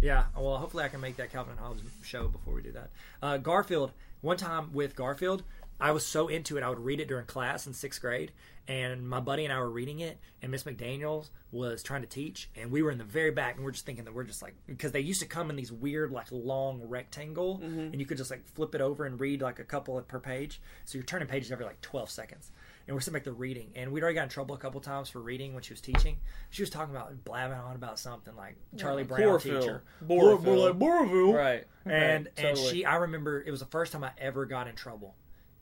Yeah, 0.00 0.24
well, 0.36 0.56
hopefully 0.56 0.84
I 0.84 0.88
can 0.88 1.00
make 1.00 1.16
that 1.16 1.30
Calvin 1.30 1.52
and 1.52 1.60
Hobbes 1.60 1.82
show 2.02 2.28
before 2.28 2.54
we 2.54 2.62
do 2.62 2.72
that. 2.72 2.90
Uh, 3.22 3.36
Garfield, 3.36 3.92
one 4.22 4.36
time 4.36 4.72
with 4.72 4.96
Garfield, 4.96 5.42
I 5.78 5.92
was 5.92 6.04
so 6.06 6.28
into 6.28 6.56
it, 6.56 6.62
I 6.62 6.68
would 6.68 6.78
read 6.84 7.00
it 7.00 7.08
during 7.08 7.26
class 7.26 7.66
in 7.66 7.72
sixth 7.72 8.00
grade, 8.00 8.32
and 8.68 9.06
my 9.08 9.20
buddy 9.20 9.44
and 9.44 9.52
I 9.52 9.58
were 9.58 9.70
reading 9.70 10.00
it, 10.00 10.18
and 10.42 10.50
Miss 10.50 10.64
McDaniels 10.64 11.30
was 11.52 11.82
trying 11.82 12.02
to 12.02 12.06
teach, 12.06 12.50
and 12.54 12.70
we 12.70 12.82
were 12.82 12.90
in 12.90 12.98
the 12.98 13.04
very 13.04 13.30
back, 13.30 13.56
and 13.56 13.64
we're 13.64 13.70
just 13.72 13.86
thinking 13.86 14.04
that 14.04 14.14
we're 14.14 14.24
just 14.24 14.42
like, 14.42 14.54
because 14.66 14.92
they 14.92 15.00
used 15.00 15.20
to 15.20 15.26
come 15.26 15.50
in 15.50 15.56
these 15.56 15.72
weird, 15.72 16.12
like, 16.12 16.26
long 16.30 16.80
rectangle, 16.84 17.60
and 17.62 17.98
you 18.00 18.06
could 18.06 18.18
just, 18.18 18.30
like, 18.30 18.46
flip 18.54 18.74
it 18.74 18.80
over 18.80 19.04
and 19.04 19.18
read, 19.20 19.40
like, 19.42 19.58
a 19.58 19.64
couple 19.64 20.00
per 20.02 20.20
page. 20.20 20.60
So 20.84 20.96
you're 20.98 21.04
turning 21.04 21.28
pages 21.28 21.50
every, 21.50 21.64
like, 21.64 21.80
12 21.80 22.10
seconds. 22.10 22.50
And 22.90 22.96
we're 22.96 23.02
sitting 23.02 23.12
back 23.14 23.22
there 23.22 23.32
reading, 23.32 23.70
and 23.76 23.92
we'd 23.92 24.02
already 24.02 24.16
got 24.16 24.24
in 24.24 24.28
trouble 24.30 24.56
a 24.56 24.58
couple 24.58 24.80
times 24.80 25.08
for 25.08 25.20
reading 25.20 25.54
when 25.54 25.62
she 25.62 25.72
was 25.72 25.80
teaching. 25.80 26.16
She 26.50 26.60
was 26.62 26.70
talking 26.70 26.92
about 26.92 27.24
blabbing 27.24 27.56
on 27.56 27.76
about 27.76 28.00
something 28.00 28.34
like 28.34 28.56
Charlie 28.76 29.04
Brown 29.04 29.20
Chlorophyll. 29.20 29.60
teacher, 29.60 29.82
Borophyll. 30.04 30.42
More 30.42 30.56
like 30.70 30.76
Boroville. 30.80 31.32
Right. 31.32 31.64
And 31.84 31.92
Right, 31.94 32.26
and 32.36 32.56
totally. 32.56 32.68
she, 32.72 32.84
I 32.84 32.96
remember 32.96 33.44
it 33.46 33.50
was 33.52 33.60
the 33.60 33.66
first 33.66 33.92
time 33.92 34.02
I 34.02 34.10
ever 34.18 34.44
got 34.44 34.66
in 34.66 34.74
trouble 34.74 35.14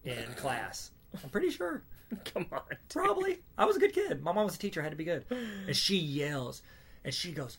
in 0.04 0.16
class. 0.36 0.90
I'm 1.22 1.28
pretty 1.28 1.50
sure, 1.50 1.82
Come 2.32 2.46
on. 2.50 2.62
probably. 2.88 3.40
I 3.58 3.66
was 3.66 3.76
a 3.76 3.78
good 3.78 3.92
kid. 3.92 4.22
My 4.22 4.32
mom 4.32 4.46
was 4.46 4.54
a 4.54 4.58
teacher. 4.58 4.80
I 4.80 4.84
had 4.84 4.92
to 4.92 4.96
be 4.96 5.04
good. 5.04 5.26
And 5.66 5.76
she 5.76 5.98
yells, 5.98 6.62
and 7.04 7.12
she 7.12 7.32
goes, 7.32 7.58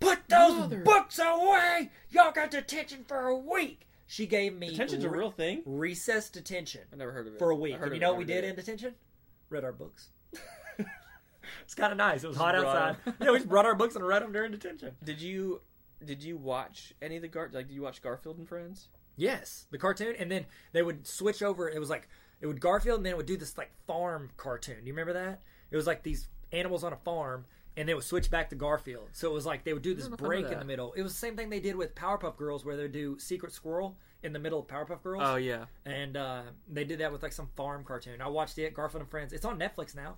"Put 0.00 0.18
those 0.28 0.56
Mother. 0.56 0.78
books 0.80 1.20
away! 1.20 1.90
Y'all 2.10 2.32
got 2.32 2.50
detention 2.50 3.04
for 3.06 3.28
a 3.28 3.36
week." 3.36 3.85
She 4.06 4.26
gave 4.26 4.54
me 4.56 4.70
Detention's 4.70 5.04
a 5.04 5.10
real 5.10 5.30
thing. 5.30 5.62
recess 5.64 6.30
detention 6.30 6.82
I 6.92 6.96
never 6.96 7.12
heard 7.12 7.26
of 7.26 7.34
it. 7.34 7.38
for 7.38 7.50
a 7.50 7.56
week. 7.56 7.76
And 7.80 7.92
you 7.92 8.00
know 8.00 8.10
what 8.10 8.18
we 8.18 8.24
did 8.24 8.44
in 8.44 8.54
detention? 8.54 8.94
Read 9.50 9.64
our 9.64 9.72
books. 9.72 10.10
it's 11.62 11.74
kind 11.74 11.92
of 11.92 11.98
nice. 11.98 12.24
It 12.24 12.28
was 12.28 12.36
hot 12.36 12.54
Just 12.54 12.66
outside. 12.66 12.96
yeah, 13.20 13.30
we 13.30 13.38
just 13.38 13.48
brought 13.48 13.66
our 13.66 13.74
books 13.74 13.96
and 13.96 14.06
read 14.06 14.22
them 14.22 14.32
during 14.32 14.52
detention. 14.52 14.92
Did 15.02 15.20
you 15.20 15.60
did 16.04 16.22
you 16.22 16.36
watch 16.36 16.92
any 17.00 17.16
of 17.16 17.22
the 17.22 17.28
Gar 17.28 17.50
like 17.52 17.68
did 17.68 17.74
you 17.74 17.82
watch 17.82 18.02
Garfield 18.02 18.38
and 18.38 18.48
Friends? 18.48 18.88
Yes, 19.16 19.66
the 19.70 19.78
cartoon, 19.78 20.14
and 20.18 20.30
then 20.30 20.44
they 20.72 20.82
would 20.82 21.06
switch 21.06 21.42
over. 21.42 21.68
It 21.68 21.78
was 21.78 21.88
like 21.90 22.08
it 22.40 22.46
would 22.46 22.60
Garfield, 22.60 22.98
and 22.98 23.06
then 23.06 23.12
it 23.12 23.16
would 23.16 23.26
do 23.26 23.36
this 23.36 23.56
like 23.56 23.70
farm 23.86 24.30
cartoon. 24.36 24.80
Do 24.80 24.86
you 24.86 24.92
remember 24.92 25.14
that? 25.14 25.40
It 25.70 25.76
was 25.76 25.86
like 25.86 26.02
these 26.02 26.28
animals 26.52 26.84
on 26.84 26.92
a 26.92 26.96
farm, 26.96 27.46
and 27.76 27.88
they 27.88 27.94
would 27.94 28.04
switch 28.04 28.30
back 28.30 28.48
to 28.50 28.56
Garfield. 28.56 29.08
So 29.12 29.30
it 29.30 29.34
was 29.34 29.44
like 29.46 29.64
they 29.64 29.72
would 29.72 29.82
do 29.82 29.94
this 29.94 30.04
don't 30.04 30.12
know 30.12 30.14
if 30.16 30.22
I 30.22 30.26
break 30.42 30.52
in 30.52 30.58
the 30.58 30.64
middle. 30.64 30.92
It 30.94 31.02
was 31.02 31.12
the 31.12 31.18
same 31.18 31.36
thing 31.36 31.50
they 31.50 31.60
did 31.60 31.76
with 31.76 31.94
Powerpuff 31.94 32.36
Girls, 32.36 32.64
where 32.64 32.76
they 32.76 32.88
do 32.88 33.18
Secret 33.18 33.52
Squirrel 33.52 33.96
in 34.22 34.32
the 34.32 34.38
middle 34.38 34.58
of 34.60 34.66
Powerpuff 34.66 35.02
Girls. 35.02 35.22
Oh 35.24 35.36
yeah. 35.36 35.66
and 35.84 36.16
uh, 36.16 36.42
they 36.68 36.84
did 36.84 37.00
that 37.00 37.12
with 37.12 37.22
like 37.22 37.32
some 37.32 37.48
farm 37.56 37.84
cartoon. 37.84 38.20
I 38.20 38.28
watched 38.28 38.58
it, 38.58 38.72
Garfield 38.74 39.02
and 39.02 39.10
Friends. 39.10 39.32
It's 39.32 39.44
on 39.44 39.58
Netflix 39.58 39.94
now. 39.94 40.16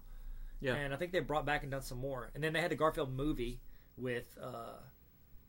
Yeah. 0.61 0.75
and 0.75 0.93
I 0.93 0.97
think 0.97 1.13
they 1.13 1.21
brought 1.21 1.47
back 1.47 1.63
and 1.63 1.71
done 1.71 1.83
some 1.83 1.99
more. 1.99 2.31
And 2.35 2.43
then 2.43 2.53
they 2.53 2.61
had 2.61 2.71
the 2.73 2.77
Garfield 2.77 3.13
movie 3.15 3.61
with 3.97 4.37
uh, 4.43 4.79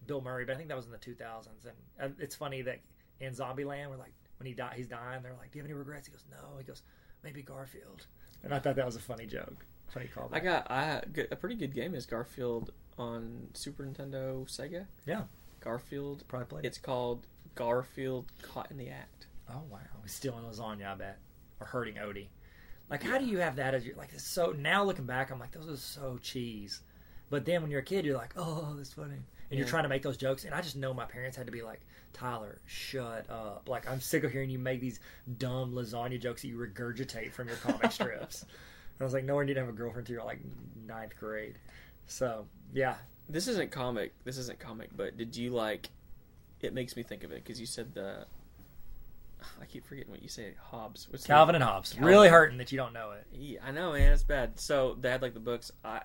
Bill 0.06 0.22
Murray, 0.22 0.45
but 0.45 0.54
I 0.54 0.58
think 0.58 0.69
that 0.69 0.78
was 0.78 0.86
in 0.86 0.91
the 0.91 0.98
2000s. 1.00 1.48
And 1.65 1.74
uh, 2.12 2.15
it's 2.19 2.36
funny 2.36 2.62
that 2.63 2.80
in 3.19 3.34
Zombieland, 3.34 3.89
we're 3.89 3.98
like 3.98 4.13
when 4.38 4.48
he 4.48 4.54
die, 4.54 4.74
he's 4.76 4.88
dying. 4.88 5.22
They're 5.22 5.34
like, 5.34 5.52
"Do 5.52 5.58
you 5.58 5.63
have 5.63 5.69
any 5.69 5.78
regrets?" 5.78 6.08
He 6.08 6.12
goes, 6.13 6.26
"No." 6.32 6.58
He 6.58 6.63
goes, 6.63 6.82
"Maybe 7.24 7.41
Garfield." 7.41 8.08
and 8.43 8.54
I 8.54 8.60
thought 8.60 8.76
that 8.78 8.86
was 8.86 8.95
a 8.95 9.02
funny 9.02 9.26
joke. 9.26 9.65
Funny. 9.89 10.10
I 10.32 10.39
got 10.39 10.69
I 10.69 11.02
a 11.32 11.36
pretty 11.36 11.56
good 11.56 11.73
game 11.73 11.95
is 11.95 12.06
Garfield 12.06 12.71
on 12.97 13.47
Super 13.54 13.84
Nintendo 13.84 14.45
Sega. 14.47 14.86
Yeah. 15.06 15.23
Garfield. 15.62 16.23
Probably 16.28 16.45
played. 16.45 16.65
It's 16.65 16.78
called 16.78 17.25
Garfield 17.56 18.25
Caught 18.41 18.71
in 18.71 18.78
the 18.78 18.89
Act. 18.89 19.28
Oh 19.49 19.62
wow, 19.69 19.80
he's 20.04 20.13
stealing 20.13 20.43
lasagna. 20.43 20.91
I 20.91 20.95
bet 20.95 21.19
or 21.60 21.67
hurting 21.67 21.95
Odie. 21.95 22.28
Like, 22.89 23.04
how 23.04 23.17
do 23.17 23.25
you 23.25 23.38
have 23.39 23.58
that 23.58 23.73
as 23.73 23.86
your 23.86 23.95
like? 23.95 24.10
It's 24.13 24.23
so 24.23 24.54
now 24.58 24.84
looking 24.84 25.06
back, 25.06 25.32
I'm 25.32 25.39
like, 25.39 25.52
those 25.52 25.69
are 25.69 25.78
so 25.78 26.19
cheese. 26.21 26.82
But 27.30 27.45
then 27.45 27.62
when 27.62 27.69
you're 27.69 27.82
a 27.82 27.84
kid, 27.84 28.06
you're 28.06 28.17
like, 28.17 28.34
oh, 28.36 28.73
that's 28.75 28.93
funny, 28.93 29.17
and 29.49 29.60
you're 29.60 29.67
trying 29.67 29.84
to 29.84 29.89
make 29.89 30.02
those 30.02 30.17
jokes. 30.17 30.45
And 30.45 30.54
I 30.54 30.62
just 30.62 30.75
know 30.75 30.93
my 30.93 31.06
parents 31.06 31.38
had 31.38 31.45
to 31.45 31.52
be 31.52 31.62
like, 31.62 31.82
Tyler, 32.13 32.60
shut 32.65 33.30
up. 33.30 33.69
Like, 33.69 33.88
I'm 33.88 34.02
sick 34.02 34.23
of 34.23 34.32
hearing 34.32 34.49
you 34.49 34.58
make 34.58 34.82
these 34.82 34.99
dumb 35.38 35.73
lasagna 35.73 36.19
jokes 36.19 36.41
that 36.41 36.47
you 36.47 36.58
regurgitate 36.58 37.32
from 37.32 37.47
your 37.47 37.58
comic 37.58 37.91
strips. 37.91 38.45
I 39.00 39.04
was 39.04 39.14
like, 39.14 39.24
no 39.24 39.36
one 39.36 39.46
need 39.46 39.54
to 39.54 39.60
have 39.62 39.70
a 39.70 39.74
girlfriend 39.74 40.08
until 40.08 40.16
you're 40.18 40.26
like 40.26 40.40
ninth 40.86 41.14
grade. 41.20 41.56
So 42.08 42.48
yeah, 42.74 42.96
This 43.30 43.48
isn't 43.48 43.72
comic. 43.72 44.14
This 44.26 44.38
isn't 44.38 44.60
comic. 44.60 44.90
But 44.96 45.18
did 45.18 45.36
you 45.36 45.52
like? 45.52 45.90
It 46.62 46.74
makes 46.74 46.96
me 46.98 47.04
think 47.04 47.24
of 47.24 47.32
it 47.32 47.44
because 47.44 47.60
you 47.60 47.66
said 47.66 47.94
the. 47.94 48.26
I 49.62 49.66
keep 49.66 49.86
forgetting 49.88 50.12
what 50.12 50.22
you 50.22 50.30
say. 50.30 50.54
Hobbes. 50.72 51.08
What's 51.10 51.26
Calvin 51.26 51.56
and 51.56 51.64
Hobbes. 51.64 51.94
Calvin. 51.94 52.08
Really 52.08 52.30
hurting 52.30 52.58
that 52.58 52.72
you 52.72 52.78
don't 52.78 52.94
know 52.94 53.12
it. 53.12 53.26
Yeah, 53.32 53.60
I 53.66 53.72
know, 53.72 53.94
man. 53.94 54.12
It's 54.12 54.24
bad. 54.24 54.60
So 54.60 54.98
they 55.00 55.10
had 55.10 55.22
like 55.22 55.34
the 55.34 55.40
books. 55.40 55.72
I. 55.86 56.02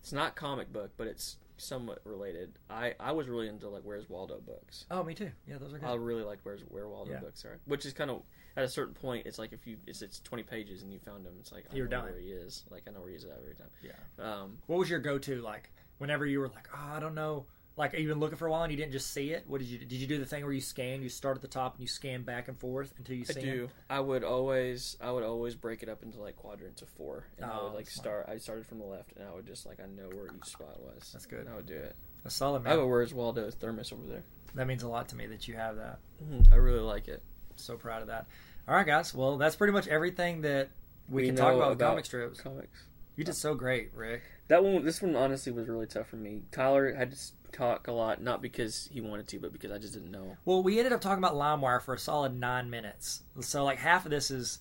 It's 0.00 0.12
not 0.12 0.34
comic 0.34 0.72
book, 0.72 0.92
but 0.96 1.06
it's 1.06 1.36
somewhat 1.58 2.00
related. 2.04 2.52
I 2.70 2.94
I 2.98 3.12
was 3.12 3.28
really 3.28 3.48
into 3.48 3.68
like 3.68 3.82
Where's 3.82 4.08
Waldo 4.08 4.40
books. 4.40 4.86
Oh, 4.90 5.02
me 5.04 5.14
too. 5.14 5.30
Yeah, 5.46 5.58
those 5.58 5.74
are 5.74 5.78
good. 5.78 5.86
I 5.88 5.94
really 5.96 6.22
like 6.22 6.38
Where's 6.42 6.62
Where 6.62 6.88
Waldo 6.88 7.12
Yeah. 7.12 7.18
books 7.20 7.44
are, 7.44 7.60
which 7.66 7.84
is 7.84 7.92
kind 7.92 8.10
of 8.10 8.22
at 8.56 8.64
a 8.64 8.68
certain 8.68 8.94
point. 8.94 9.26
It's 9.26 9.38
like 9.38 9.52
if 9.52 9.66
you 9.66 9.76
it's, 9.86 10.02
it's 10.02 10.20
twenty 10.20 10.42
pages 10.42 10.82
and 10.82 10.92
you 10.92 10.98
found 10.98 11.26
him, 11.26 11.34
it's 11.40 11.52
like 11.52 11.64
I 11.72 11.76
You're 11.76 11.86
know 11.88 11.98
done. 12.02 12.10
where 12.10 12.18
he 12.20 12.28
is. 12.28 12.64
Like 12.70 12.82
I 12.88 12.92
know 12.92 13.00
where 13.00 13.10
he 13.10 13.16
is 13.16 13.24
at 13.24 13.38
every 13.42 13.54
time. 13.54 13.68
Yeah. 13.82 13.92
Um, 14.24 14.58
What 14.66 14.78
was 14.78 14.90
your 14.90 15.00
go-to 15.00 15.40
like 15.42 15.70
whenever 15.98 16.24
you 16.26 16.40
were 16.40 16.48
like, 16.48 16.68
oh, 16.74 16.96
I 16.96 17.00
don't 17.00 17.14
know, 17.14 17.44
like 17.76 17.92
you've 17.92 18.08
been 18.08 18.20
looking 18.20 18.36
for 18.38 18.46
a 18.46 18.50
while 18.50 18.62
and 18.62 18.70
you 18.72 18.76
didn't 18.76 18.92
just 18.92 19.12
see 19.12 19.30
it? 19.32 19.44
What 19.46 19.58
did 19.60 19.68
you 19.68 19.78
did 19.78 19.92
you 19.92 20.06
do 20.06 20.18
the 20.18 20.26
thing 20.26 20.42
where 20.44 20.52
you 20.52 20.60
scan, 20.60 21.02
you 21.02 21.08
start 21.08 21.36
at 21.36 21.42
the 21.42 21.48
top 21.48 21.74
and 21.74 21.82
you 21.82 21.86
scan 21.88 22.22
back 22.22 22.48
and 22.48 22.58
forth 22.58 22.92
until 22.98 23.16
you 23.16 23.24
I 23.28 23.32
see 23.32 23.40
do. 23.40 23.64
it? 23.64 23.70
I 23.88 24.00
would 24.00 24.24
always 24.24 24.96
I 25.00 25.10
would 25.10 25.24
always 25.24 25.54
break 25.54 25.82
it 25.82 25.88
up 25.88 26.02
into 26.02 26.20
like 26.20 26.36
quadrants 26.36 26.82
of 26.82 26.88
four, 26.88 27.26
and 27.36 27.46
I 27.46 27.56
Oh, 27.58 27.64
would 27.66 27.74
like 27.74 27.88
start. 27.88 28.26
I 28.28 28.38
started 28.38 28.66
from 28.66 28.78
the 28.78 28.84
left, 28.86 29.12
and 29.16 29.26
I 29.28 29.34
would 29.34 29.46
just 29.46 29.66
like 29.66 29.78
I 29.80 29.86
know 29.86 30.08
where 30.08 30.26
each 30.36 30.46
spot 30.50 30.80
was. 30.80 31.10
That's 31.12 31.26
good. 31.26 31.40
And 31.40 31.48
I 31.50 31.56
would 31.56 31.66
do 31.66 31.74
it. 31.76 31.94
A 32.24 32.30
solid 32.30 32.66
I 32.66 32.70
have 32.70 32.78
a 32.78 32.82
man. 32.82 32.90
Where's 32.90 33.14
Waldo 33.14 33.50
thermos 33.50 33.92
over 33.92 34.06
there. 34.06 34.24
That 34.54 34.66
means 34.66 34.82
a 34.82 34.88
lot 34.88 35.08
to 35.10 35.16
me 35.16 35.26
that 35.28 35.46
you 35.48 35.54
have 35.54 35.76
that. 35.76 36.00
I 36.52 36.56
really 36.56 36.80
like 36.80 37.08
it. 37.08 37.22
So 37.60 37.76
proud 37.76 38.02
of 38.02 38.08
that. 38.08 38.26
All 38.68 38.74
right, 38.74 38.86
guys. 38.86 39.14
Well, 39.14 39.36
that's 39.38 39.56
pretty 39.56 39.72
much 39.72 39.88
everything 39.88 40.42
that 40.42 40.70
we, 41.08 41.22
We 41.22 41.28
can 41.28 41.36
talk 41.36 41.54
about 41.54 41.70
with 41.70 41.78
about 41.78 41.90
comic 41.90 42.04
strips. 42.04 42.40
Comics. 42.40 42.84
You 43.16 43.24
did 43.24 43.34
so 43.34 43.54
great, 43.54 43.90
Rick. 43.94 44.22
That 44.48 44.64
one, 44.64 44.84
this 44.84 45.02
one 45.02 45.14
honestly 45.16 45.52
was 45.52 45.68
really 45.68 45.86
tough 45.86 46.08
for 46.08 46.16
me. 46.16 46.42
Tyler 46.52 46.94
had 46.94 47.12
to 47.12 47.18
talk 47.52 47.88
a 47.88 47.92
lot, 47.92 48.22
not 48.22 48.40
because 48.40 48.88
he 48.92 49.00
wanted 49.00 49.26
to, 49.28 49.38
but 49.38 49.52
because 49.52 49.70
I 49.70 49.78
just 49.78 49.92
didn't 49.92 50.10
know. 50.10 50.36
Well, 50.44 50.62
we 50.62 50.78
ended 50.78 50.92
up 50.92 51.00
talking 51.00 51.22
about 51.22 51.34
LimeWire 51.34 51.82
for 51.82 51.94
a 51.94 51.98
solid 51.98 52.38
nine 52.38 52.70
minutes. 52.70 53.22
So, 53.40 53.64
like, 53.64 53.78
half 53.78 54.04
of 54.04 54.10
this 54.10 54.30
is 54.30 54.60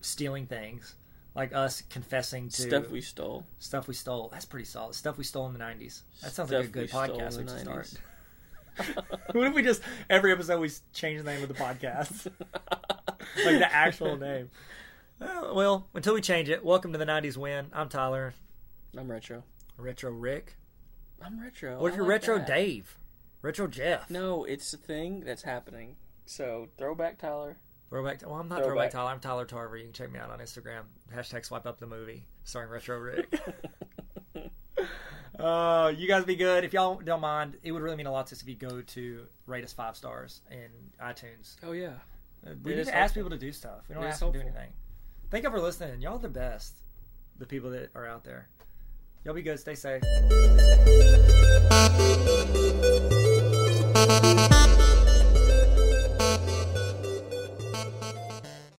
stealing 0.00 0.46
things, 0.46 0.94
like 1.34 1.54
us 1.54 1.82
confessing 1.90 2.48
to 2.48 2.62
Stuff 2.62 2.90
we 2.90 3.00
stole. 3.00 3.46
Stuff 3.58 3.86
we 3.86 3.94
stole. 3.94 4.28
That's 4.32 4.44
pretty 4.44 4.64
solid. 4.66 4.94
Stuff 4.94 5.18
we 5.18 5.24
stole 5.24 5.46
in 5.46 5.52
the 5.52 5.58
'90s. 5.58 6.02
That 6.22 6.32
sounds 6.32 6.50
like 6.50 6.64
a 6.64 6.68
good 6.68 6.90
podcast 6.90 7.38
we 7.38 7.46
start. 7.46 7.92
90s. 8.82 8.96
what 9.34 9.46
if 9.46 9.54
we 9.54 9.62
just 9.62 9.82
every 10.08 10.32
episode 10.32 10.60
we 10.60 10.70
change 10.92 11.18
the 11.18 11.24
name 11.24 11.42
of 11.42 11.48
the 11.48 11.54
podcast, 11.54 12.26
like 13.44 13.58
the 13.58 13.68
actual 13.72 14.16
name? 14.16 14.50
Well, 15.20 15.88
until 15.94 16.14
we 16.14 16.20
change 16.20 16.48
it, 16.48 16.64
welcome 16.64 16.92
to 16.92 16.98
the 16.98 17.06
'90s 17.06 17.36
win. 17.36 17.66
I'm 17.72 17.88
Tyler, 17.88 18.34
I'm 18.96 19.10
retro. 19.10 19.44
Retro 19.76 20.10
Rick. 20.10 20.56
I'm 21.22 21.40
retro. 21.40 21.78
What 21.80 21.88
if 21.88 21.94
I 21.94 21.96
you're 21.96 22.06
like 22.06 22.10
Retro 22.12 22.38
that. 22.38 22.46
Dave? 22.46 22.98
Retro 23.42 23.66
Jeff. 23.66 24.10
No, 24.10 24.44
it's 24.44 24.72
a 24.72 24.76
thing 24.76 25.20
that's 25.20 25.42
happening. 25.42 25.96
So 26.26 26.68
throwback 26.78 27.18
Tyler. 27.18 27.56
Throwback. 27.88 28.22
Well, 28.24 28.36
I'm 28.36 28.48
not 28.48 28.58
Throwback. 28.58 28.66
Throwback 28.66 28.90
Tyler. 28.92 29.10
I'm 29.10 29.20
Tyler 29.20 29.44
Tarver. 29.44 29.76
You 29.76 29.84
can 29.84 29.92
check 29.92 30.12
me 30.12 30.18
out 30.18 30.30
on 30.30 30.38
Instagram. 30.38 30.82
Hashtag 31.14 31.44
swipe 31.44 31.66
up 31.66 31.80
the 31.80 31.86
movie 31.86 32.24
starring 32.44 32.70
Retro 32.70 32.98
Rick. 32.98 33.40
Uh, 35.38 35.92
you 35.96 36.08
guys 36.08 36.24
be 36.24 36.36
good. 36.36 36.64
If 36.64 36.72
y'all 36.72 36.96
don't 36.96 37.20
mind, 37.20 37.56
it 37.62 37.72
would 37.72 37.82
really 37.82 37.96
mean 37.96 38.06
a 38.06 38.12
lot 38.12 38.26
to 38.28 38.34
us 38.34 38.42
if 38.42 38.48
you 38.48 38.54
go 38.56 38.80
to 38.82 39.26
rate 39.46 39.64
us 39.64 39.72
five 39.72 39.96
stars 39.96 40.40
in 40.50 40.68
iTunes. 41.02 41.56
oh 41.62 41.72
yeah. 41.72 41.92
Uh, 42.46 42.50
We 42.62 42.72
It 42.72 42.86
need 42.86 42.88
ask 42.88 43.14
people 43.14 43.30
to 43.30 43.38
do 43.38 43.52
stuff. 43.52 43.84
We 43.88 43.94
don't 43.94 44.04
It 44.04 44.08
ask 44.08 44.20
them 44.20 44.32
to 44.32 44.38
do 44.38 44.44
anything. 44.44 44.70
Thank 45.30 45.44
you 45.44 45.50
for 45.50 45.60
listening. 45.60 46.00
Y'all 46.00 46.16
are 46.16 46.18
the 46.18 46.28
best. 46.28 46.80
The 47.38 47.46
people 47.46 47.70
that 47.70 47.90
are 47.94 48.06
out 48.06 48.24
there. 48.24 48.48
Y'all 49.24 49.34
be 49.34 49.42
good. 49.42 49.60
Stay 49.60 49.74
safe. 49.74 50.02